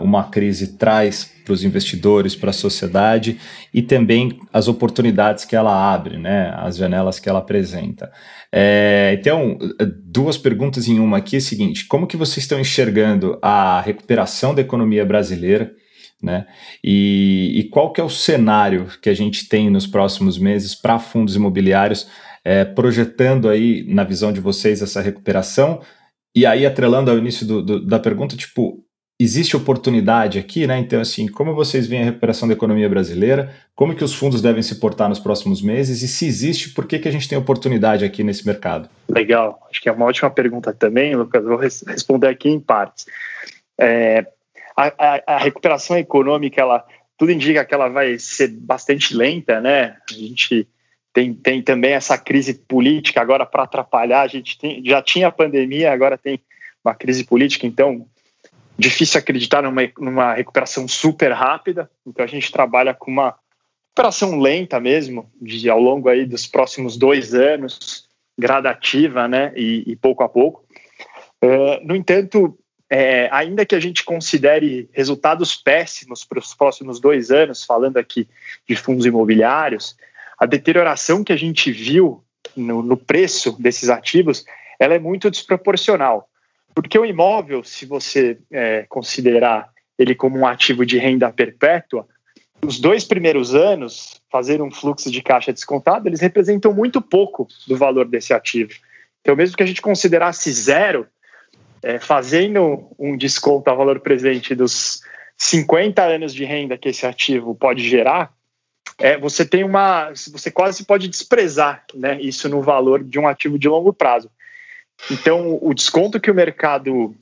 uma 0.00 0.24
crise 0.24 0.76
traz 0.76 1.32
para 1.44 1.52
os 1.52 1.64
investidores, 1.64 2.34
para 2.34 2.50
a 2.50 2.52
sociedade 2.52 3.38
e 3.72 3.80
também 3.80 4.38
as 4.52 4.68
oportunidades 4.68 5.44
que 5.44 5.54
ela 5.54 5.94
abre, 5.94 6.18
né, 6.18 6.52
as 6.56 6.76
janelas 6.76 7.20
que 7.20 7.28
ela 7.28 7.38
apresenta. 7.38 8.10
É, 8.52 9.16
então, 9.18 9.56
duas 10.04 10.36
perguntas 10.36 10.88
em 10.88 10.98
uma 10.98 11.18
aqui 11.18 11.36
é 11.36 11.38
a 11.38 11.42
seguinte: 11.42 11.86
como 11.86 12.06
que 12.06 12.16
vocês 12.16 12.38
estão 12.38 12.58
enxergando 12.58 13.38
a 13.40 13.80
recuperação 13.80 14.54
da 14.54 14.60
economia 14.60 15.04
brasileira? 15.04 15.72
Né? 16.22 16.46
E, 16.82 17.52
e, 17.56 17.64
qual 17.68 17.92
que 17.92 18.00
é 18.00 18.04
o 18.04 18.08
cenário 18.08 18.86
que 19.02 19.10
a 19.10 19.14
gente 19.14 19.48
tem 19.48 19.68
nos 19.68 19.86
próximos 19.86 20.38
meses 20.38 20.74
para 20.74 20.98
fundos 20.98 21.36
imobiliários, 21.36 22.08
é, 22.42 22.64
projetando 22.64 23.50
aí, 23.50 23.84
na 23.86 24.02
visão 24.02 24.32
de 24.32 24.40
vocês, 24.40 24.80
essa 24.80 25.02
recuperação? 25.02 25.82
E 26.34 26.46
aí, 26.46 26.64
atrelando 26.64 27.10
ao 27.10 27.18
início 27.18 27.46
do, 27.46 27.62
do, 27.62 27.86
da 27.86 27.98
pergunta, 27.98 28.34
tipo, 28.34 28.85
existe 29.18 29.56
oportunidade 29.56 30.38
aqui, 30.38 30.66
né? 30.66 30.78
Então, 30.78 31.00
assim, 31.00 31.26
como 31.26 31.54
vocês 31.54 31.86
veem 31.86 32.02
a 32.02 32.04
recuperação 32.06 32.46
da 32.46 32.54
economia 32.54 32.88
brasileira? 32.88 33.54
Como 33.74 33.94
que 33.94 34.04
os 34.04 34.14
fundos 34.14 34.42
devem 34.42 34.62
se 34.62 34.78
portar 34.78 35.08
nos 35.08 35.18
próximos 35.18 35.62
meses? 35.62 36.02
E 36.02 36.08
se 36.08 36.26
existe, 36.26 36.70
por 36.70 36.86
que, 36.86 36.98
que 36.98 37.08
a 37.08 37.10
gente 37.10 37.28
tem 37.28 37.38
oportunidade 37.38 38.04
aqui 38.04 38.22
nesse 38.22 38.46
mercado? 38.46 38.88
Legal, 39.08 39.66
acho 39.70 39.80
que 39.80 39.88
é 39.88 39.92
uma 39.92 40.04
ótima 40.06 40.30
pergunta 40.30 40.72
também, 40.72 41.14
Lucas. 41.14 41.42
Vou 41.42 41.56
res 41.56 41.82
responder 41.86 42.28
aqui 42.28 42.48
em 42.48 42.60
partes. 42.60 43.06
É, 43.78 44.26
a, 44.76 44.92
a, 44.98 45.22
a, 45.26 45.38
recuperação 45.38 45.96
econômica, 45.96 46.60
ela 46.60 46.84
tudo 47.18 47.32
indica 47.32 47.64
que 47.64 47.72
ela 47.72 47.88
vai 47.88 48.18
ser 48.18 48.48
bastante 48.48 49.16
lenta, 49.16 49.58
né? 49.58 49.96
A 50.10 50.12
gente 50.12 50.68
tem, 51.14 51.32
tem 51.32 51.62
também 51.62 51.92
essa 51.92 52.18
crise 52.18 52.52
política 52.52 53.22
agora 53.22 53.46
para 53.46 53.62
atrapalhar. 53.62 54.20
A 54.20 54.26
gente 54.26 54.58
tem, 54.58 54.82
já 54.84 55.00
tinha 55.00 55.28
a 55.28 55.32
pandemia, 55.32 55.90
agora 55.90 56.18
tem 56.18 56.38
uma 56.84 56.94
crise 56.94 57.24
política, 57.24 57.66
então 57.66 58.06
difícil 58.78 59.18
acreditar 59.18 59.62
numa, 59.62 59.82
numa 59.98 60.34
recuperação 60.34 60.86
super 60.86 61.32
rápida. 61.32 61.90
Então 62.06 62.24
a 62.24 62.28
gente 62.28 62.50
trabalha 62.52 62.94
com 62.94 63.10
uma 63.10 63.34
recuperação 63.88 64.38
lenta 64.38 64.78
mesmo, 64.78 65.30
de 65.40 65.68
ao 65.70 65.80
longo 65.80 66.08
aí 66.08 66.26
dos 66.26 66.46
próximos 66.46 66.96
dois 66.96 67.34
anos, 67.34 68.06
gradativa, 68.38 69.26
né? 69.26 69.52
E, 69.56 69.84
e 69.86 69.96
pouco 69.96 70.22
a 70.22 70.28
pouco. 70.28 70.64
Uh, 71.42 71.84
no 71.84 71.96
entanto, 71.96 72.58
é, 72.90 73.28
ainda 73.32 73.66
que 73.66 73.74
a 73.74 73.80
gente 73.80 74.04
considere 74.04 74.88
resultados 74.92 75.56
péssimos 75.56 76.24
para 76.24 76.38
os 76.38 76.54
próximos 76.54 77.00
dois 77.00 77.30
anos, 77.30 77.64
falando 77.64 77.96
aqui 77.96 78.28
de 78.68 78.76
fundos 78.76 79.06
imobiliários, 79.06 79.96
a 80.38 80.46
deterioração 80.46 81.24
que 81.24 81.32
a 81.32 81.36
gente 81.36 81.72
viu 81.72 82.22
no, 82.56 82.82
no 82.82 82.96
preço 82.96 83.56
desses 83.60 83.88
ativos, 83.88 84.44
ela 84.78 84.94
é 84.94 84.98
muito 84.98 85.30
desproporcional. 85.30 86.28
Porque 86.76 86.98
o 86.98 87.06
imóvel, 87.06 87.64
se 87.64 87.86
você 87.86 88.38
é, 88.52 88.84
considerar 88.86 89.70
ele 89.98 90.14
como 90.14 90.38
um 90.38 90.46
ativo 90.46 90.84
de 90.84 90.98
renda 90.98 91.32
perpétua, 91.32 92.06
os 92.62 92.78
dois 92.78 93.02
primeiros 93.02 93.54
anos, 93.54 94.20
fazer 94.30 94.60
um 94.60 94.70
fluxo 94.70 95.10
de 95.10 95.22
caixa 95.22 95.54
descontado, 95.54 96.06
eles 96.06 96.20
representam 96.20 96.74
muito 96.74 97.00
pouco 97.00 97.48
do 97.66 97.78
valor 97.78 98.06
desse 98.06 98.34
ativo. 98.34 98.72
Então, 99.22 99.34
mesmo 99.34 99.56
que 99.56 99.62
a 99.62 99.66
gente 99.66 99.80
considerasse 99.80 100.52
zero, 100.52 101.06
é, 101.82 101.98
fazendo 101.98 102.94
um 102.98 103.16
desconto 103.16 103.70
ao 103.70 103.76
valor 103.78 104.00
presente 104.00 104.54
dos 104.54 105.00
50 105.38 106.02
anos 106.02 106.34
de 106.34 106.44
renda 106.44 106.76
que 106.76 106.90
esse 106.90 107.06
ativo 107.06 107.54
pode 107.54 107.88
gerar, 107.88 108.34
é, 108.98 109.16
você 109.16 109.46
tem 109.46 109.64
uma. 109.64 110.10
Você 110.10 110.50
quase 110.50 110.84
pode 110.84 111.08
desprezar 111.08 111.84
né, 111.94 112.20
isso 112.20 112.50
no 112.50 112.60
valor 112.60 113.02
de 113.02 113.18
um 113.18 113.26
ativo 113.26 113.58
de 113.58 113.66
longo 113.66 113.94
prazo. 113.94 114.30
Então, 115.10 115.58
o 115.60 115.72
desconto 115.74 116.20
que 116.20 116.30
o 116.30 116.34
mercado 116.34 117.14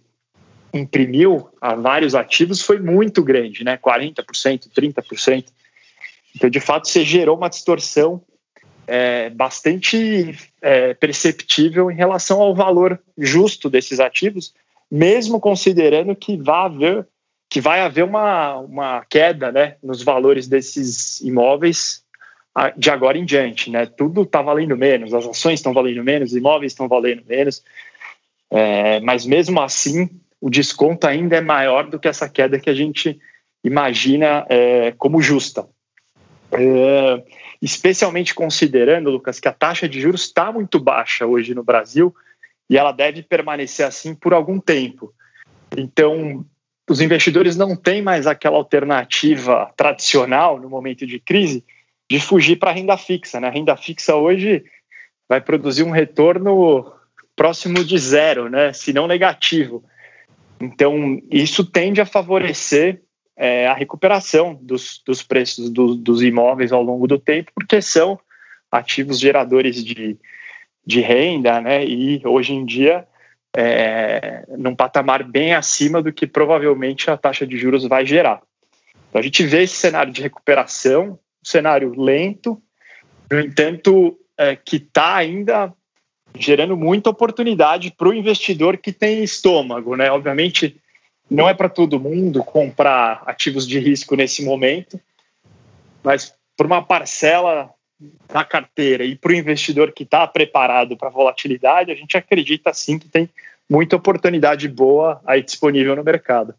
imprimiu 0.72 1.48
a 1.60 1.74
vários 1.74 2.14
ativos 2.14 2.62
foi 2.62 2.80
muito 2.80 3.22
grande, 3.22 3.62
né? 3.62 3.76
40%, 3.76 4.68
30%. 4.76 5.46
Então, 6.34 6.50
de 6.50 6.60
fato, 6.60 6.88
você 6.88 7.04
gerou 7.04 7.37
uma 7.37 7.48
distorção 7.48 8.22
é, 8.87 9.30
bastante 9.30 10.37
é, 10.60 10.94
perceptível 10.94 11.90
em 11.90 11.94
relação 11.94 12.40
ao 12.40 12.54
valor 12.54 13.00
justo 13.16 13.70
desses 13.70 14.00
ativos, 14.00 14.52
mesmo 14.90 15.40
considerando 15.40 16.14
que 16.14 16.37
vai 16.37 16.66
haver, 16.66 17.08
que 17.48 17.60
vai 17.60 17.80
haver 17.80 18.04
uma, 18.04 18.58
uma 18.58 19.04
queda 19.08 19.52
né, 19.52 19.76
nos 19.82 20.02
valores 20.02 20.48
desses 20.48 21.20
imóveis 21.20 22.03
de 22.76 22.90
agora 22.90 23.18
em 23.18 23.24
diante. 23.24 23.70
Né? 23.70 23.86
Tudo 23.86 24.22
está 24.22 24.40
valendo 24.40 24.76
menos, 24.76 25.12
as 25.12 25.26
ações 25.26 25.60
estão 25.60 25.72
valendo 25.72 26.02
menos, 26.02 26.30
os 26.30 26.36
imóveis 26.36 26.72
estão 26.72 26.88
valendo 26.88 27.22
menos, 27.26 27.64
é, 28.50 29.00
mas 29.00 29.26
mesmo 29.26 29.60
assim 29.60 30.08
o 30.40 30.50
desconto 30.50 31.06
ainda 31.06 31.36
é 31.36 31.40
maior 31.40 31.88
do 31.88 31.98
que 31.98 32.06
essa 32.06 32.28
queda 32.28 32.60
que 32.60 32.68
a 32.68 32.74
gente 32.74 33.18
imagina 33.64 34.46
é, 34.48 34.92
como 34.92 35.22
justa. 35.22 35.66
É, 36.52 37.24
especialmente 37.60 38.34
considerando, 38.34 39.10
Lucas, 39.10 39.40
que 39.40 39.48
a 39.48 39.52
taxa 39.52 39.88
de 39.88 40.00
juros 40.00 40.24
está 40.24 40.52
muito 40.52 40.78
baixa 40.78 41.26
hoje 41.26 41.54
no 41.54 41.64
Brasil 41.64 42.14
e 42.68 42.76
ela 42.76 42.92
deve 42.92 43.22
permanecer 43.22 43.86
assim 43.86 44.14
por 44.14 44.34
algum 44.34 44.60
tempo. 44.60 45.12
Então, 45.76 46.44
os 46.88 47.00
investidores 47.00 47.56
não 47.56 47.74
têm 47.74 48.02
mais 48.02 48.26
aquela 48.26 48.56
alternativa 48.56 49.72
tradicional 49.76 50.60
no 50.60 50.68
momento 50.68 51.06
de 51.06 51.18
crise 51.18 51.64
de 52.10 52.20
fugir 52.20 52.56
para 52.56 52.70
a 52.70 52.74
renda 52.74 52.96
fixa. 52.96 53.40
Né? 53.40 53.48
A 53.48 53.50
renda 53.50 53.76
fixa 53.76 54.14
hoje 54.16 54.64
vai 55.28 55.40
produzir 55.40 55.82
um 55.82 55.90
retorno 55.90 56.92
próximo 57.34 57.84
de 57.84 57.98
zero, 57.98 58.48
né? 58.48 58.72
se 58.72 58.92
não 58.92 59.06
negativo. 59.06 59.84
Então, 60.60 61.20
isso 61.30 61.64
tende 61.64 62.00
a 62.00 62.06
favorecer 62.06 63.02
é, 63.36 63.66
a 63.66 63.74
recuperação 63.74 64.58
dos, 64.60 65.02
dos 65.04 65.22
preços 65.22 65.70
do, 65.70 65.94
dos 65.94 66.22
imóveis 66.22 66.72
ao 66.72 66.82
longo 66.82 67.06
do 67.06 67.18
tempo, 67.18 67.50
porque 67.54 67.82
são 67.82 68.18
ativos 68.70 69.18
geradores 69.18 69.84
de, 69.84 70.16
de 70.86 71.00
renda, 71.00 71.60
né? 71.60 71.84
E 71.84 72.20
hoje 72.24 72.54
em 72.54 72.64
dia, 72.64 73.06
é, 73.56 74.44
num 74.56 74.74
patamar 74.74 75.24
bem 75.24 75.54
acima 75.54 76.02
do 76.02 76.12
que 76.12 76.26
provavelmente 76.26 77.10
a 77.10 77.16
taxa 77.16 77.46
de 77.46 77.56
juros 77.56 77.84
vai 77.84 78.06
gerar. 78.06 78.42
Então, 79.08 79.20
a 79.20 79.22
gente 79.22 79.44
vê 79.44 79.62
esse 79.62 79.76
cenário 79.76 80.12
de 80.12 80.22
recuperação, 80.22 81.18
cenário 81.44 81.92
lento, 81.98 82.61
no 83.30 83.40
entanto, 83.40 84.18
é, 84.37 84.57
que 84.57 84.76
está 84.76 85.16
ainda 85.16 85.72
gerando 86.37 86.76
muita 86.76 87.11
oportunidade 87.11 87.92
para 87.96 88.09
o 88.09 88.14
investidor 88.14 88.76
que 88.76 88.92
tem 88.92 89.22
estômago, 89.22 89.96
né? 89.96 90.11
Obviamente, 90.11 90.80
não 91.30 91.48
é 91.48 91.54
para 91.54 91.68
todo 91.68 92.00
mundo 92.00 92.42
comprar 92.42 93.22
ativos 93.26 93.66
de 93.66 93.78
risco 93.78 94.16
nesse 94.16 94.44
momento, 94.44 95.00
mas 96.02 96.35
para 96.57 96.66
uma 96.66 96.83
parcela 96.83 97.70
da 98.28 98.44
carteira 98.44 99.04
e 99.04 99.16
para 99.16 99.33
o 99.33 99.35
investidor 99.35 99.92
que 99.92 100.02
está 100.02 100.26
preparado 100.26 100.96
para 100.96 101.09
volatilidade, 101.09 101.92
a 101.92 101.94
gente 101.94 102.16
acredita 102.16 102.72
sim 102.74 102.98
que 102.98 103.09
tem 103.09 103.28
muita 103.70 103.96
oportunidade 103.96 104.68
boa 104.68 105.20
aí 105.24 105.42
disponível 105.42 105.96
no 105.96 106.04
mercado. 106.04 106.54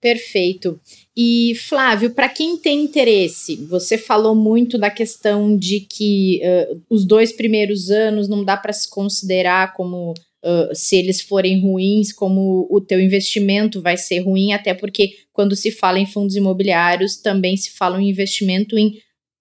Perfeito. 0.00 0.80
E 1.14 1.54
Flávio, 1.68 2.10
para 2.14 2.28
quem 2.28 2.56
tem 2.56 2.82
interesse, 2.82 3.56
você 3.56 3.98
falou 3.98 4.34
muito 4.34 4.78
da 4.78 4.90
questão 4.90 5.56
de 5.56 5.80
que 5.80 6.40
uh, 6.42 6.82
os 6.88 7.04
dois 7.04 7.32
primeiros 7.32 7.90
anos 7.90 8.26
não 8.26 8.42
dá 8.42 8.56
para 8.56 8.72
se 8.72 8.88
considerar 8.88 9.74
como 9.74 10.12
uh, 10.12 10.74
se 10.74 10.96
eles 10.96 11.20
forem 11.20 11.60
ruins, 11.60 12.14
como 12.14 12.66
o 12.70 12.80
teu 12.80 12.98
investimento 12.98 13.82
vai 13.82 13.98
ser 13.98 14.20
ruim, 14.20 14.54
até 14.54 14.72
porque 14.72 15.10
quando 15.34 15.54
se 15.54 15.70
fala 15.70 15.98
em 15.98 16.06
fundos 16.06 16.34
imobiliários, 16.34 17.18
também 17.18 17.54
se 17.58 17.70
fala 17.70 18.00
em 18.00 18.08
investimento 18.08 18.78
em 18.78 18.94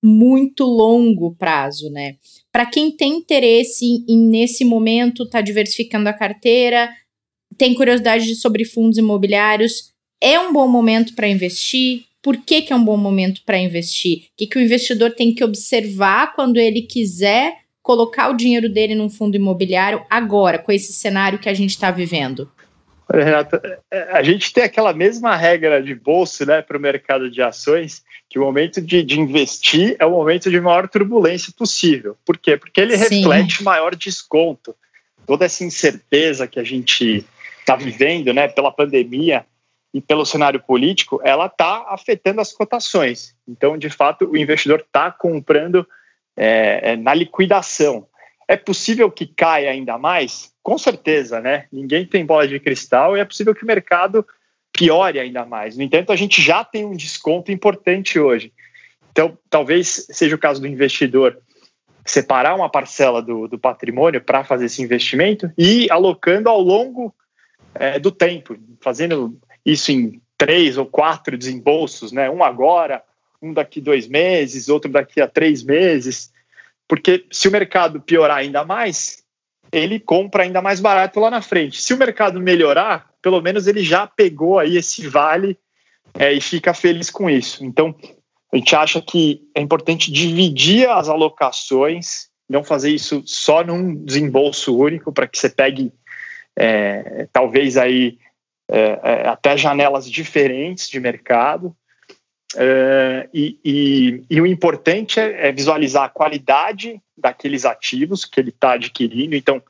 muito 0.04 0.66
longo 0.66 1.36
prazo, 1.36 1.90
né? 1.90 2.16
Para 2.52 2.66
quem 2.66 2.92
tem 2.92 3.18
interesse 3.18 3.86
em, 4.08 4.28
nesse 4.30 4.66
momento, 4.66 5.24
está 5.24 5.40
diversificando 5.40 6.10
a 6.10 6.14
carteira, 6.14 6.90
tem 7.58 7.74
curiosidade 7.74 8.36
sobre 8.36 8.66
fundos 8.66 8.98
imobiliários, 8.98 9.92
é 10.22 10.40
um 10.40 10.52
bom 10.52 10.68
momento 10.68 11.16
para 11.16 11.28
investir? 11.28 12.06
Por 12.22 12.38
que, 12.38 12.62
que 12.62 12.74
é 12.74 12.76
um 12.76 12.84
bom 12.84 12.98
momento 12.98 13.42
para 13.46 13.58
investir? 13.58 14.18
O 14.18 14.38
que, 14.38 14.48
que 14.48 14.58
o 14.58 14.62
investidor 14.62 15.12
tem 15.12 15.34
que 15.34 15.44
observar 15.44 16.34
quando 16.34 16.58
ele 16.58 16.82
quiser 16.82 17.60
colocar 17.82 18.30
o 18.30 18.36
dinheiro 18.36 18.70
dele 18.70 18.94
num 18.94 19.10
fundo 19.10 19.36
imobiliário 19.36 20.06
agora, 20.10 20.60
com 20.60 20.72
esse 20.72 20.94
cenário 20.94 21.40
que 21.40 21.50
a 21.50 21.54
gente 21.54 21.72
está 21.72 21.90
vivendo? 21.90 22.52
Olha, 23.12 23.24
Renata, 23.24 23.82
é, 23.90 24.12
a 24.12 24.22
gente 24.22 24.54
tem 24.54 24.64
aquela 24.64 24.94
mesma 24.94 25.36
regra 25.36 25.82
de 25.82 25.96
bolsa 25.96 26.46
né, 26.46 26.62
para 26.62 26.78
o 26.78 26.80
mercado 26.80 27.32
de 27.32 27.42
ações, 27.42 28.04
que 28.30 28.38
o 28.38 28.44
momento 28.44 28.80
de, 28.80 29.02
de, 29.02 29.20
investir 29.20 29.96
é 29.98 30.06
o 30.06 30.12
momento 30.12 30.52
de 30.52 30.62
maior 30.62 30.88
turbulência 30.88 31.52
possível. 31.58 32.16
Por 32.24 32.38
quê? 32.38 32.56
Porque 32.56 32.80
ele 32.80 32.96
Sim. 32.96 33.22
reflete 33.22 33.64
maior 33.64 33.96
desconto. 33.96 34.76
Toda 35.26 35.46
essa 35.46 35.64
incerteza 35.64 36.48
que 36.48 36.60
a 36.60 36.64
gente 36.64 37.26
está 37.60 37.76
vivendo 37.76 38.32
né, 38.32 38.48
pela 38.48 38.72
pandemia, 38.72 39.44
e 39.94 40.00
pelo 40.00 40.26
cenário 40.26 40.60
político, 40.60 41.20
ela 41.24 41.48
está 41.48 41.86
afetando 41.90 42.42
as 42.42 42.54
cotações. 42.54 43.36
Então, 43.48 43.78
de 43.78 43.90
fato, 43.90 44.30
o 44.30 44.38
investidor 44.38 44.82
está 44.82 45.12
comprando 45.12 45.88
é, 46.38 46.92
é, 46.92 46.96
na 46.96 47.14
liquidação. 47.14 48.08
É 48.48 48.56
possível 48.56 49.12
que 49.12 49.26
caia 49.26 49.72
ainda 49.72 49.98
mais? 49.98 50.54
Com 50.62 50.78
certeza, 50.78 51.40
né? 51.42 51.66
Ninguém 51.72 52.06
tem 52.06 52.26
bola 52.26 52.48
de 52.48 52.60
cristal 52.60 53.18
e 53.18 53.20
é 53.20 53.26
possível 53.26 53.54
que 53.56 53.64
o 53.64 53.68
mercado 53.68 54.26
piore 54.72 55.20
ainda 55.20 55.46
mais. 55.46 55.76
No 55.76 55.84
entanto, 55.84 56.12
a 56.12 56.16
gente 56.16 56.42
já 56.42 56.64
tem 56.64 56.86
um 56.86 56.96
desconto 56.96 57.52
importante 57.52 58.20
hoje. 58.20 58.54
Então, 59.12 59.38
talvez 59.50 60.08
seja 60.12 60.36
o 60.36 60.40
caso 60.40 60.62
do 60.62 60.68
investidor 60.68 61.38
separar 62.06 62.56
uma 62.56 62.70
parcela 62.70 63.22
do, 63.22 63.48
do 63.48 63.60
patrimônio 63.60 64.22
para 64.22 64.44
fazer 64.44 64.66
esse 64.66 64.82
investimento 64.82 65.52
e 65.58 65.86
ir 65.86 65.92
alocando 65.92 66.50
ao 66.50 66.62
longo 66.62 67.14
é, 67.76 68.00
do 68.00 68.12
tempo, 68.12 68.58
fazendo 68.82 69.38
isso 69.66 69.92
em 69.92 70.22
três 70.38 70.78
ou 70.78 70.86
quatro 70.86 71.38
desembolsos, 71.38 72.12
né? 72.12 72.30
Um 72.30 72.44
agora, 72.44 73.04
um 73.42 73.54
daqui 73.54 73.82
dois 73.82 74.08
meses, 74.08 74.70
outro 74.70 74.92
daqui 74.92 75.22
a 75.22 75.28
três 75.28 75.64
meses, 75.64 76.32
porque 76.88 77.26
se 77.32 77.48
o 77.48 77.52
mercado 77.52 78.02
piorar 78.02 78.38
ainda 78.38 78.66
mais, 78.66 79.24
ele 79.72 80.00
compra 80.00 80.44
ainda 80.44 80.62
mais 80.62 80.80
barato 80.80 81.20
lá 81.20 81.30
na 81.30 81.42
frente. 81.42 81.82
Se 81.82 81.94
o 81.94 81.98
mercado 81.98 82.40
melhorar, 82.40 83.10
pelo 83.22 83.42
menos 83.42 83.68
ele 83.68 83.84
já 83.84 84.08
pegou 84.08 84.58
aí 84.58 84.78
esse 84.78 85.08
vale 85.08 85.58
é, 86.18 86.34
e 86.34 86.42
fica 86.42 86.74
feliz 86.74 87.10
com 87.10 87.30
isso. 87.30 87.64
Então, 87.64 87.96
a 88.52 88.58
gente 88.58 88.76
acha 88.76 89.02
que 89.02 89.42
é 89.54 89.62
importante 89.62 90.12
dividir 90.12 90.90
as 90.90 91.08
alocações, 91.08 92.30
não 92.50 92.64
fazer 92.64 92.92
isso 92.92 93.22
só 93.26 93.64
num 93.64 94.04
desembolso 94.04 94.76
único, 94.76 95.12
para 95.12 95.28
que 95.28 95.38
você 95.38 95.50
pegue 95.50 95.94
é, 96.58 97.28
talvez 97.32 97.78
aí 97.78 98.18
é, 98.70 99.00
é, 99.04 99.28
até 99.28 99.58
janelas 99.58 100.10
diferentes 100.10 100.88
de 100.88 101.00
mercado. 101.00 101.76
É, 102.56 103.28
e, 103.34 103.60
e, 103.66 104.24
e, 104.30 104.42
o 104.42 104.46
importante 104.46 105.20
é, 105.20 105.48
é, 105.48 105.52
visualizar 105.52 106.04
a 106.04 106.10
qualidade 106.10 107.02
daqueles 107.18 107.66
ativos 107.66 108.26
que 108.26 108.40
ele 108.40 108.50
está 108.50 108.74
adquirindo. 108.74 109.36
Então, 109.36 109.62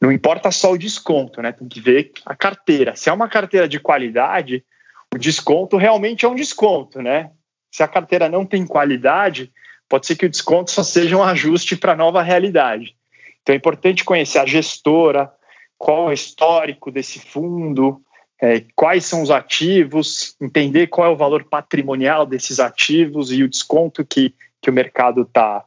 não 0.00 0.12
importa 0.12 0.50
só 0.50 0.72
o 0.72 0.78
desconto, 0.78 1.40
né? 1.40 1.52
Tem 1.52 1.66
que 1.66 1.80
ver 1.80 2.12
a 2.26 2.34
carteira. 2.34 2.94
Se 2.94 3.08
é 3.08 3.12
uma 3.12 3.28
carteira 3.28 3.68
de 3.68 3.80
qualidade, 3.80 4.64
o 5.14 5.18
desconto 5.18 5.76
realmente 5.76 6.24
é 6.24 6.28
um 6.28 6.34
desconto, 6.34 7.00
né? 7.00 7.30
Se 7.70 7.82
a 7.82 7.88
carteira 7.88 8.28
não 8.28 8.44
tem 8.44 8.66
qualidade, 8.66 9.52
pode 9.88 10.06
ser 10.06 10.16
que 10.16 10.26
o 10.26 10.30
desconto 10.30 10.70
só 10.70 10.82
seja 10.82 11.16
um 11.16 11.22
ajuste 11.22 11.76
para 11.76 11.92
a 11.92 11.96
nova 11.96 12.20
realidade. 12.20 12.96
Então 13.42 13.54
é 13.54 13.56
importante 13.56 14.04
conhecer 14.04 14.38
a 14.38 14.46
gestora, 14.46 15.32
qual 15.78 16.06
é 16.06 16.10
o 16.10 16.12
histórico 16.12 16.90
desse 16.90 17.18
fundo, 17.18 18.00
é, 18.40 18.64
quais 18.74 19.04
são 19.04 19.22
os 19.22 19.30
ativos, 19.30 20.36
entender 20.40 20.88
qual 20.88 21.08
é 21.08 21.10
o 21.12 21.16
valor 21.16 21.44
patrimonial 21.44 22.26
desses 22.26 22.60
ativos 22.60 23.32
e 23.32 23.42
o 23.42 23.48
desconto 23.48 24.04
que, 24.04 24.34
que 24.60 24.70
o 24.70 24.72
mercado 24.72 25.22
está 25.22 25.64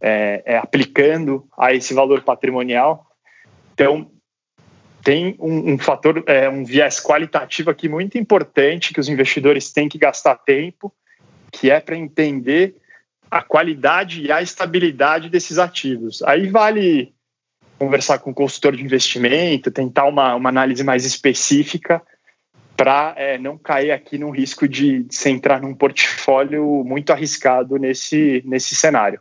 é, 0.00 0.42
é, 0.44 0.58
aplicando 0.58 1.48
a 1.56 1.72
esse 1.72 1.94
valor 1.94 2.22
patrimonial. 2.22 3.06
Então, 3.72 4.10
tem 5.02 5.36
um, 5.38 5.74
um 5.74 5.78
fator, 5.78 6.22
é, 6.26 6.48
um 6.48 6.64
viés 6.64 7.00
qualitativo 7.00 7.70
aqui 7.70 7.88
muito 7.88 8.16
importante 8.18 8.92
que 8.92 9.00
os 9.00 9.08
investidores 9.08 9.72
têm 9.72 9.88
que 9.88 9.98
gastar 9.98 10.36
tempo 10.36 10.92
que 11.52 11.70
é 11.70 11.78
para 11.78 11.96
entender 11.96 12.74
a 13.30 13.40
qualidade 13.40 14.22
e 14.22 14.32
a 14.32 14.42
estabilidade 14.42 15.28
desses 15.28 15.58
ativos. 15.58 16.22
Aí 16.22 16.48
vale 16.48 17.13
conversar 17.78 18.18
com 18.18 18.30
o 18.30 18.34
consultor 18.34 18.76
de 18.76 18.82
investimento, 18.82 19.70
tentar 19.70 20.04
uma, 20.06 20.34
uma 20.34 20.48
análise 20.48 20.82
mais 20.84 21.04
específica 21.04 22.02
para 22.76 23.14
é, 23.16 23.38
não 23.38 23.56
cair 23.56 23.92
aqui 23.92 24.18
no 24.18 24.30
risco 24.30 24.66
de, 24.66 25.04
de 25.04 25.14
se 25.14 25.30
entrar 25.30 25.60
num 25.60 25.74
portfólio 25.74 26.82
muito 26.84 27.12
arriscado 27.12 27.78
nesse, 27.78 28.42
nesse 28.44 28.74
cenário. 28.74 29.20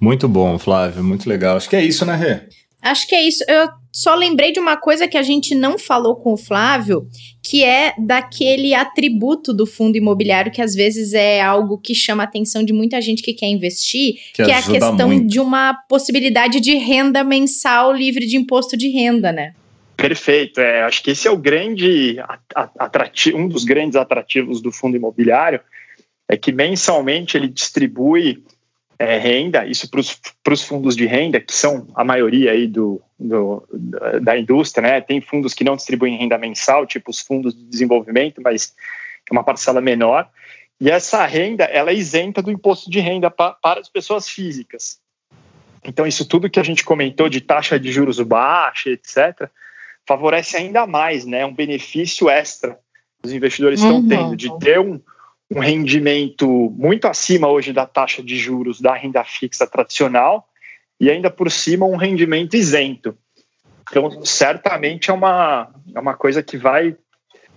Muito 0.00 0.28
bom, 0.28 0.58
Flávio, 0.58 1.02
muito 1.02 1.28
legal. 1.28 1.56
Acho 1.56 1.68
que 1.68 1.76
é 1.76 1.82
isso, 1.82 2.04
né, 2.06 2.14
Rê? 2.14 2.40
Acho 2.82 3.06
que 3.08 3.14
é 3.14 3.22
isso. 3.22 3.44
Eu 3.48 3.68
só 3.94 4.16
lembrei 4.16 4.50
de 4.50 4.58
uma 4.58 4.76
coisa 4.76 5.06
que 5.06 5.16
a 5.16 5.22
gente 5.22 5.54
não 5.54 5.78
falou 5.78 6.16
com 6.16 6.32
o 6.32 6.36
Flávio, 6.36 7.06
que 7.40 7.62
é 7.62 7.94
daquele 7.96 8.74
atributo 8.74 9.54
do 9.54 9.64
fundo 9.64 9.96
imobiliário 9.96 10.50
que 10.50 10.60
às 10.60 10.74
vezes 10.74 11.14
é 11.14 11.40
algo 11.40 11.78
que 11.78 11.94
chama 11.94 12.24
a 12.24 12.26
atenção 12.26 12.64
de 12.64 12.72
muita 12.72 13.00
gente 13.00 13.22
que 13.22 13.32
quer 13.32 13.46
investir, 13.46 14.14
que, 14.34 14.42
que 14.42 14.50
é 14.50 14.56
a 14.56 14.62
questão 14.62 15.06
muito. 15.06 15.28
de 15.28 15.38
uma 15.38 15.74
possibilidade 15.88 16.58
de 16.58 16.74
renda 16.74 17.22
mensal 17.22 17.92
livre 17.92 18.26
de 18.26 18.36
imposto 18.36 18.76
de 18.76 18.88
renda, 18.88 19.30
né? 19.30 19.54
Perfeito. 19.96 20.60
É, 20.60 20.82
acho 20.82 21.00
que 21.00 21.12
esse 21.12 21.28
é 21.28 21.30
o 21.30 21.38
grande 21.38 22.16
atrativo, 22.76 23.38
um 23.38 23.46
dos 23.46 23.62
grandes 23.62 23.94
atrativos 23.94 24.60
do 24.60 24.72
fundo 24.72 24.96
imobiliário, 24.96 25.60
é 26.28 26.36
que 26.36 26.50
mensalmente 26.50 27.36
ele 27.36 27.46
distribui 27.46 28.42
é, 28.98 29.18
renda, 29.18 29.66
isso 29.66 29.88
para 29.90 30.52
os 30.52 30.62
fundos 30.62 30.96
de 30.96 31.06
renda, 31.06 31.40
que 31.40 31.52
são 31.52 31.88
a 31.94 32.04
maioria 32.04 32.52
aí 32.52 32.66
do, 32.66 33.00
do, 33.18 33.66
da 34.22 34.38
indústria, 34.38 34.88
né? 34.88 35.00
Tem 35.00 35.20
fundos 35.20 35.54
que 35.54 35.64
não 35.64 35.76
distribuem 35.76 36.16
renda 36.16 36.38
mensal, 36.38 36.86
tipo 36.86 37.10
os 37.10 37.20
fundos 37.20 37.54
de 37.54 37.64
desenvolvimento, 37.64 38.40
mas 38.42 38.74
é 39.28 39.32
uma 39.32 39.44
parcela 39.44 39.80
menor. 39.80 40.28
E 40.80 40.90
essa 40.90 41.24
renda, 41.24 41.64
ela 41.64 41.90
é 41.90 41.94
isenta 41.94 42.42
do 42.42 42.50
imposto 42.50 42.90
de 42.90 43.00
renda 43.00 43.30
pa, 43.30 43.52
para 43.52 43.80
as 43.80 43.88
pessoas 43.88 44.28
físicas. 44.28 44.98
Então, 45.84 46.06
isso 46.06 46.26
tudo 46.26 46.50
que 46.50 46.60
a 46.60 46.64
gente 46.64 46.84
comentou 46.84 47.28
de 47.28 47.40
taxa 47.40 47.78
de 47.78 47.92
juros 47.92 48.18
baixa, 48.20 48.90
etc., 48.90 49.48
favorece 50.06 50.56
ainda 50.56 50.86
mais, 50.86 51.24
né? 51.24 51.44
Um 51.44 51.54
benefício 51.54 52.28
extra 52.28 52.78
que 53.22 53.28
os 53.28 53.32
investidores 53.32 53.80
uhum. 53.82 53.86
estão 53.86 54.08
tendo 54.08 54.36
de 54.36 54.58
ter 54.58 54.78
um, 54.78 55.00
um 55.50 55.60
rendimento 55.60 56.46
muito 56.76 57.06
acima 57.06 57.48
hoje 57.48 57.72
da 57.72 57.86
taxa 57.86 58.22
de 58.22 58.36
juros 58.36 58.80
da 58.80 58.94
renda 58.94 59.22
fixa 59.24 59.66
tradicional 59.66 60.48
e 60.98 61.10
ainda 61.10 61.30
por 61.30 61.50
cima 61.50 61.86
um 61.86 61.96
rendimento 61.96 62.54
isento. 62.54 63.16
Então, 63.90 64.24
certamente 64.24 65.10
é 65.10 65.12
uma, 65.12 65.70
é 65.94 66.00
uma 66.00 66.14
coisa 66.14 66.42
que 66.42 66.56
vai 66.56 66.96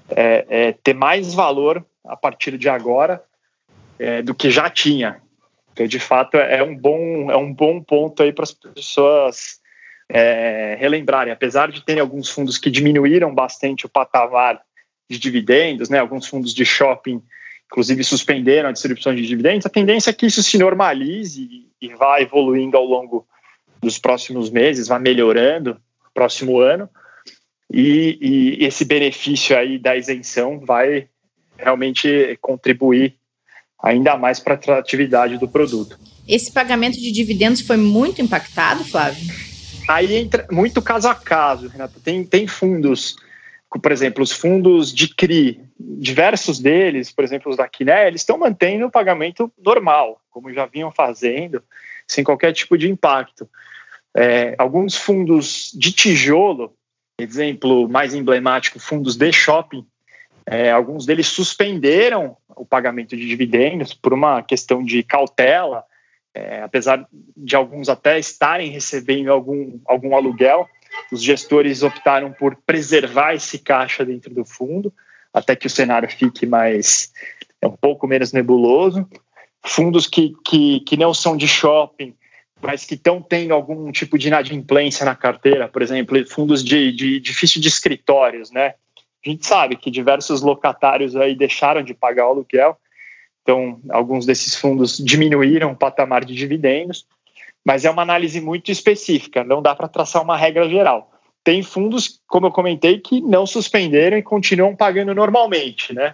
é, 0.10 0.46
é, 0.50 0.72
ter 0.72 0.94
mais 0.94 1.34
valor 1.34 1.86
a 2.04 2.16
partir 2.16 2.58
de 2.58 2.68
agora 2.68 3.24
é, 3.98 4.22
do 4.22 4.36
que 4.36 4.50
já 4.50 4.70
tinha. 4.70 5.22
Então, 5.72 5.88
de 5.88 6.00
fato, 6.00 6.38
é 6.38 6.62
um 6.62 6.76
bom, 6.76 7.32
é 7.32 7.38
um 7.38 7.54
bom 7.54 7.82
ponto 7.82 8.22
aí 8.22 8.34
para 8.34 8.44
as 8.44 8.52
pessoas 8.52 9.60
é, 10.10 10.76
relembrarem. 10.80 11.32
Apesar 11.32 11.72
de 11.72 11.84
terem 11.84 12.02
alguns 12.02 12.30
fundos 12.30 12.58
que 12.58 12.70
diminuíram 12.70 13.34
bastante 13.34 13.86
o 13.86 13.90
patamar 13.90 14.62
de 15.10 15.18
dividendos, 15.18 15.90
né, 15.90 16.00
alguns 16.00 16.28
fundos 16.28 16.54
de 16.54 16.66
shopping 16.66 17.22
inclusive 17.68 18.04
suspenderam 18.04 18.70
a 18.70 18.72
distribuição 18.72 19.14
de 19.14 19.26
dividendos, 19.26 19.66
a 19.66 19.70
tendência 19.70 20.10
é 20.10 20.14
que 20.14 20.26
isso 20.26 20.42
se 20.42 20.58
normalize 20.58 21.68
e 21.82 21.90
vá 21.96 22.22
evoluindo 22.22 22.78
ao 22.78 22.86
longo 22.86 23.28
dos 23.82 24.00
próximos 24.00 24.50
meses, 24.50 24.88
vá 24.88 24.98
melhorando 24.98 25.78
próximo 26.14 26.60
ano, 26.60 26.90
e, 27.72 28.18
e 28.20 28.66
esse 28.66 28.86
benefício 28.86 29.56
aí 29.56 29.78
da 29.78 29.96
isenção 29.96 30.60
vai 30.60 31.10
realmente 31.58 32.38
contribuir 32.42 33.16
ainda 33.84 34.18
mais 34.18 34.40
para 34.40 34.54
a 34.54 34.58
atratividade 34.58 35.38
do 35.38 35.48
produto. 35.48 36.00
Esse 36.28 36.52
pagamento 36.52 37.00
de 37.00 37.12
dividendos 37.12 37.62
foi 37.62 37.78
muito 37.78 38.22
impactado, 38.22 38.84
Flávio? 38.84 39.24
Aí 39.88 40.16
entra 40.16 40.48
muito 40.52 40.82
caso 40.82 41.08
a 41.08 41.16
caso, 41.16 41.68
Renato. 41.68 42.00
Tem, 42.00 42.24
tem 42.24 42.48
fundos 42.48 43.16
por 43.70 43.92
exemplo, 43.92 44.24
os 44.24 44.32
fundos 44.32 44.94
de 44.94 45.14
CRI, 45.14 45.60
diversos 45.80 46.60
deles, 46.60 47.12
por 47.12 47.24
exemplo, 47.24 47.52
os 47.52 47.58
da 47.58 47.68
Quiné, 47.68 48.08
eles 48.08 48.22
estão 48.22 48.38
mantendo 48.38 48.88
o 48.88 48.92
pagamento 48.92 49.52
normal, 49.58 50.20
como 50.30 50.54
já 50.54 50.66
vinham 50.66 50.92
fazendo, 50.92 51.64
sem 52.08 52.24
qualquer 52.24 52.54
tipo 52.54 52.78
de 52.78 52.90
impacto. 52.90 53.50
É, 54.16 54.56
alguns 54.58 54.96
fundos 54.96 55.72
de 55.74 55.92
tijolo, 55.92 56.74
exemplo 57.20 57.88
mais 57.88 58.14
emblemático, 58.14 58.80
fundos 58.80 59.16
de 59.16 59.32
shopping, 59.32 59.86
é, 60.46 60.72
alguns 60.72 61.06
deles 61.06 61.28
suspenderam 61.28 62.38
o 62.56 62.66
pagamento 62.66 63.16
de 63.16 63.28
dividendos 63.28 63.94
por 63.94 64.14
uma 64.14 64.42
questão 64.42 64.84
de 64.84 65.04
cautela, 65.04 65.84
é, 66.34 66.62
apesar 66.62 67.08
de 67.36 67.56
alguns 67.56 67.90
até 67.90 68.18
estarem 68.18 68.72
recebendo 68.72 69.32
algum, 69.32 69.80
algum 69.86 70.16
aluguel, 70.16 70.68
os 71.12 71.22
gestores 71.22 71.84
optaram 71.84 72.32
por 72.32 72.56
preservar 72.56 73.34
esse 73.34 73.60
caixa 73.60 74.06
dentro 74.06 74.34
do 74.34 74.46
fundo, 74.46 74.94
até 75.38 75.56
que 75.56 75.68
o 75.68 75.70
cenário 75.70 76.10
fique 76.10 76.46
mais 76.46 77.12
é 77.62 77.68
um 77.68 77.76
pouco 77.76 78.08
menos 78.08 78.32
nebuloso. 78.32 79.08
Fundos 79.66 80.08
que, 80.08 80.34
que, 80.46 80.80
que 80.82 80.98
não 80.98 81.14
são 81.14 81.36
de 81.36 81.48
shopping, 81.48 82.14
mas 82.62 82.86
que 82.86 82.94
estão 82.94 83.22
tendo 83.22 83.54
algum 83.54 83.92
tipo 83.92 84.18
de 84.18 84.28
inadimplência 84.28 85.06
na 85.06 85.16
carteira, 85.16 85.68
por 85.68 85.82
exemplo, 85.82 86.24
fundos 86.28 86.64
de, 86.64 86.92
de 86.92 87.16
edifício 87.16 87.60
de 87.60 87.68
escritórios, 87.68 88.52
né? 88.52 88.76
A 89.26 89.30
gente 89.30 89.46
sabe 89.46 89.76
que 89.76 89.92
diversos 89.92 90.42
locatários 90.42 91.16
aí 91.16 91.36
deixaram 91.36 91.82
de 91.82 91.94
pagar 91.94 92.28
o 92.28 92.30
aluguel, 92.30 92.78
então 93.42 93.80
alguns 93.90 94.26
desses 94.26 94.56
fundos 94.56 94.98
diminuíram 94.98 95.72
o 95.72 95.76
patamar 95.76 96.24
de 96.24 96.34
dividendos 96.34 97.06
mas 97.68 97.84
é 97.84 97.92
uma 97.92 98.02
análise 98.02 98.40
muito 98.40 98.72
específica, 98.72 99.44
não 99.44 99.62
dá 99.62 99.76
para 99.76 99.90
traçar 99.90 100.24
uma 100.24 100.38
regra 100.38 100.70
geral. 100.70 101.12
Tem 101.48 101.64
fundos, 101.64 102.20
como 102.28 102.48
eu 102.48 102.52
comentei, 102.52 103.00
que 103.00 103.22
não 103.22 103.48
suspenderam 103.48 104.18
e 104.18 104.22
continuam 104.22 104.76
pagando 104.76 105.16
normalmente, 105.16 105.94
né? 105.94 106.14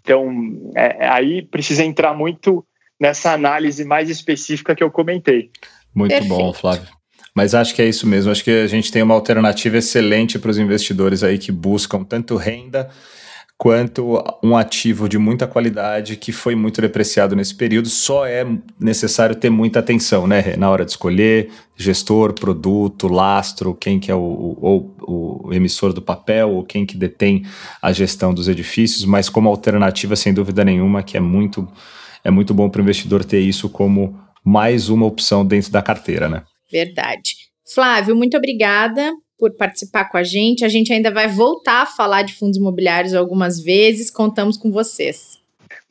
Então, 0.00 0.70
é, 0.76 1.08
aí 1.08 1.42
precisa 1.42 1.82
entrar 1.82 2.14
muito 2.14 2.64
nessa 2.98 3.32
análise 3.32 3.84
mais 3.84 4.08
específica 4.08 4.72
que 4.72 4.84
eu 4.84 4.88
comentei. 4.88 5.50
Muito 5.92 6.12
Perfeito. 6.12 6.32
bom, 6.32 6.52
Flávio. 6.52 6.86
Mas 7.34 7.56
acho 7.56 7.74
que 7.74 7.82
é 7.82 7.88
isso 7.88 8.06
mesmo. 8.06 8.30
Acho 8.30 8.44
que 8.44 8.52
a 8.52 8.68
gente 8.68 8.92
tem 8.92 9.02
uma 9.02 9.14
alternativa 9.14 9.78
excelente 9.78 10.38
para 10.38 10.52
os 10.52 10.58
investidores 10.58 11.24
aí 11.24 11.38
que 11.38 11.50
buscam 11.50 12.04
tanto 12.04 12.36
renda 12.36 12.88
quanto 13.58 14.22
um 14.42 14.54
ativo 14.56 15.08
de 15.08 15.16
muita 15.16 15.46
qualidade 15.46 16.16
que 16.16 16.30
foi 16.30 16.54
muito 16.54 16.80
depreciado 16.80 17.34
nesse 17.34 17.54
período. 17.54 17.88
Só 17.88 18.26
é 18.26 18.46
necessário 18.78 19.34
ter 19.34 19.48
muita 19.48 19.78
atenção, 19.78 20.26
né, 20.26 20.56
na 20.56 20.70
hora 20.70 20.84
de 20.84 20.90
escolher 20.90 21.50
gestor, 21.74 22.34
produto, 22.34 23.08
lastro, 23.08 23.74
quem 23.74 23.98
que 23.98 24.10
é 24.10 24.14
o, 24.14 24.20
o, 24.20 25.46
o 25.48 25.54
emissor 25.54 25.92
do 25.92 26.02
papel 26.02 26.50
ou 26.50 26.64
quem 26.64 26.84
que 26.84 26.96
detém 26.96 27.44
a 27.80 27.92
gestão 27.92 28.32
dos 28.32 28.48
edifícios, 28.48 29.04
mas 29.04 29.28
como 29.28 29.48
alternativa, 29.48 30.16
sem 30.16 30.34
dúvida 30.34 30.64
nenhuma, 30.64 31.02
que 31.02 31.16
é 31.16 31.20
muito, 31.20 31.66
é 32.22 32.30
muito 32.30 32.52
bom 32.52 32.68
para 32.68 32.80
o 32.80 32.82
investidor 32.82 33.24
ter 33.24 33.40
isso 33.40 33.68
como 33.70 34.18
mais 34.44 34.88
uma 34.88 35.06
opção 35.06 35.44
dentro 35.44 35.72
da 35.72 35.82
carteira, 35.82 36.28
né? 36.28 36.44
Verdade. 36.70 37.34
Flávio, 37.74 38.14
muito 38.14 38.36
obrigada 38.36 39.12
por 39.38 39.52
participar 39.56 40.06
com 40.06 40.16
a 40.16 40.22
gente. 40.22 40.64
A 40.64 40.68
gente 40.68 40.92
ainda 40.92 41.10
vai 41.10 41.28
voltar 41.28 41.82
a 41.82 41.86
falar 41.86 42.22
de 42.22 42.34
fundos 42.34 42.56
imobiliários 42.56 43.14
algumas 43.14 43.60
vezes. 43.60 44.10
Contamos 44.10 44.56
com 44.56 44.70
vocês. 44.70 45.38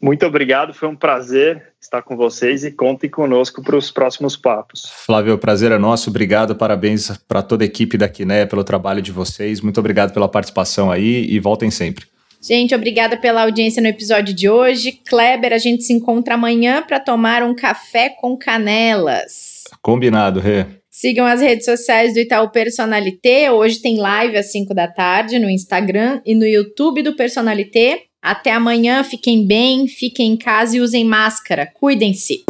Muito 0.02 0.26
obrigado, 0.26 0.74
foi 0.74 0.88
um 0.88 0.96
prazer 0.96 1.74
estar 1.82 2.02
com 2.02 2.16
vocês 2.16 2.64
e 2.64 2.72
contem 2.72 3.10
conosco 3.10 3.64
para 3.64 3.76
os 3.76 3.90
próximos 3.92 4.36
papos. 4.36 4.84
Flávio, 4.88 5.34
o 5.34 5.38
prazer 5.38 5.72
é 5.72 5.78
nosso. 5.78 6.10
Obrigado, 6.10 6.56
parabéns 6.56 7.18
para 7.28 7.42
toda 7.42 7.64
a 7.64 7.66
equipe 7.66 7.98
da 7.98 8.08
Quiné 8.08 8.46
pelo 8.46 8.64
trabalho 8.64 9.02
de 9.02 9.12
vocês. 9.12 9.62
Muito 9.62 9.80
obrigado 9.80 10.14
pela 10.14 10.28
participação 10.28 10.92
aí 10.92 11.26
e 11.30 11.40
voltem 11.40 11.72
sempre. 11.72 12.06
Gente, 12.42 12.76
obrigada 12.76 13.18
pela 13.18 13.42
audiência 13.42 13.82
no 13.82 13.88
episódio 13.88 14.34
de 14.34 14.48
hoje. 14.48 14.92
Kleber, 14.92 15.52
a 15.52 15.58
gente 15.58 15.84
se 15.84 15.94
encontra 15.94 16.36
amanhã 16.36 16.84
para 16.84 17.00
tomar 17.00 17.42
um 17.42 17.56
café 17.56 18.10
com 18.10 18.38
canelas. 18.38 19.64
Combinado, 19.82 20.40
Rê. 20.40 20.68
Sigam 20.98 21.26
as 21.26 21.42
redes 21.42 21.66
sociais 21.66 22.14
do 22.14 22.22
Itaú 22.22 22.50
Personalité. 22.52 23.52
Hoje 23.52 23.82
tem 23.82 23.98
live 23.98 24.38
às 24.38 24.50
5 24.54 24.74
da 24.74 24.88
tarde 24.88 25.38
no 25.38 25.50
Instagram 25.50 26.22
e 26.26 26.34
no 26.34 26.46
YouTube 26.46 27.04
do 27.04 27.18
Personalité. 27.18 28.04
Até 28.22 28.54
amanhã, 28.54 29.04
fiquem 29.04 29.46
bem, 29.46 29.90
fiquem 29.90 30.32
em 30.32 30.38
casa 30.38 30.78
e 30.78 30.80
usem 30.80 31.04
máscara. 31.04 31.70
Cuidem-se. 31.82 32.46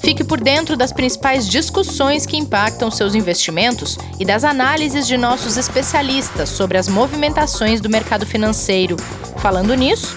Fique 0.00 0.24
por 0.24 0.40
dentro 0.40 0.78
das 0.78 0.94
principais 0.94 1.46
discussões 1.46 2.24
que 2.24 2.38
impactam 2.38 2.90
seus 2.90 3.14
investimentos 3.14 3.98
e 4.18 4.24
das 4.24 4.42
análises 4.42 5.06
de 5.06 5.18
nossos 5.18 5.58
especialistas 5.58 6.48
sobre 6.48 6.78
as 6.78 6.88
movimentações 6.88 7.82
do 7.82 7.90
mercado 7.90 8.24
financeiro. 8.24 8.96
Falando 9.36 9.74
nisso, 9.74 10.16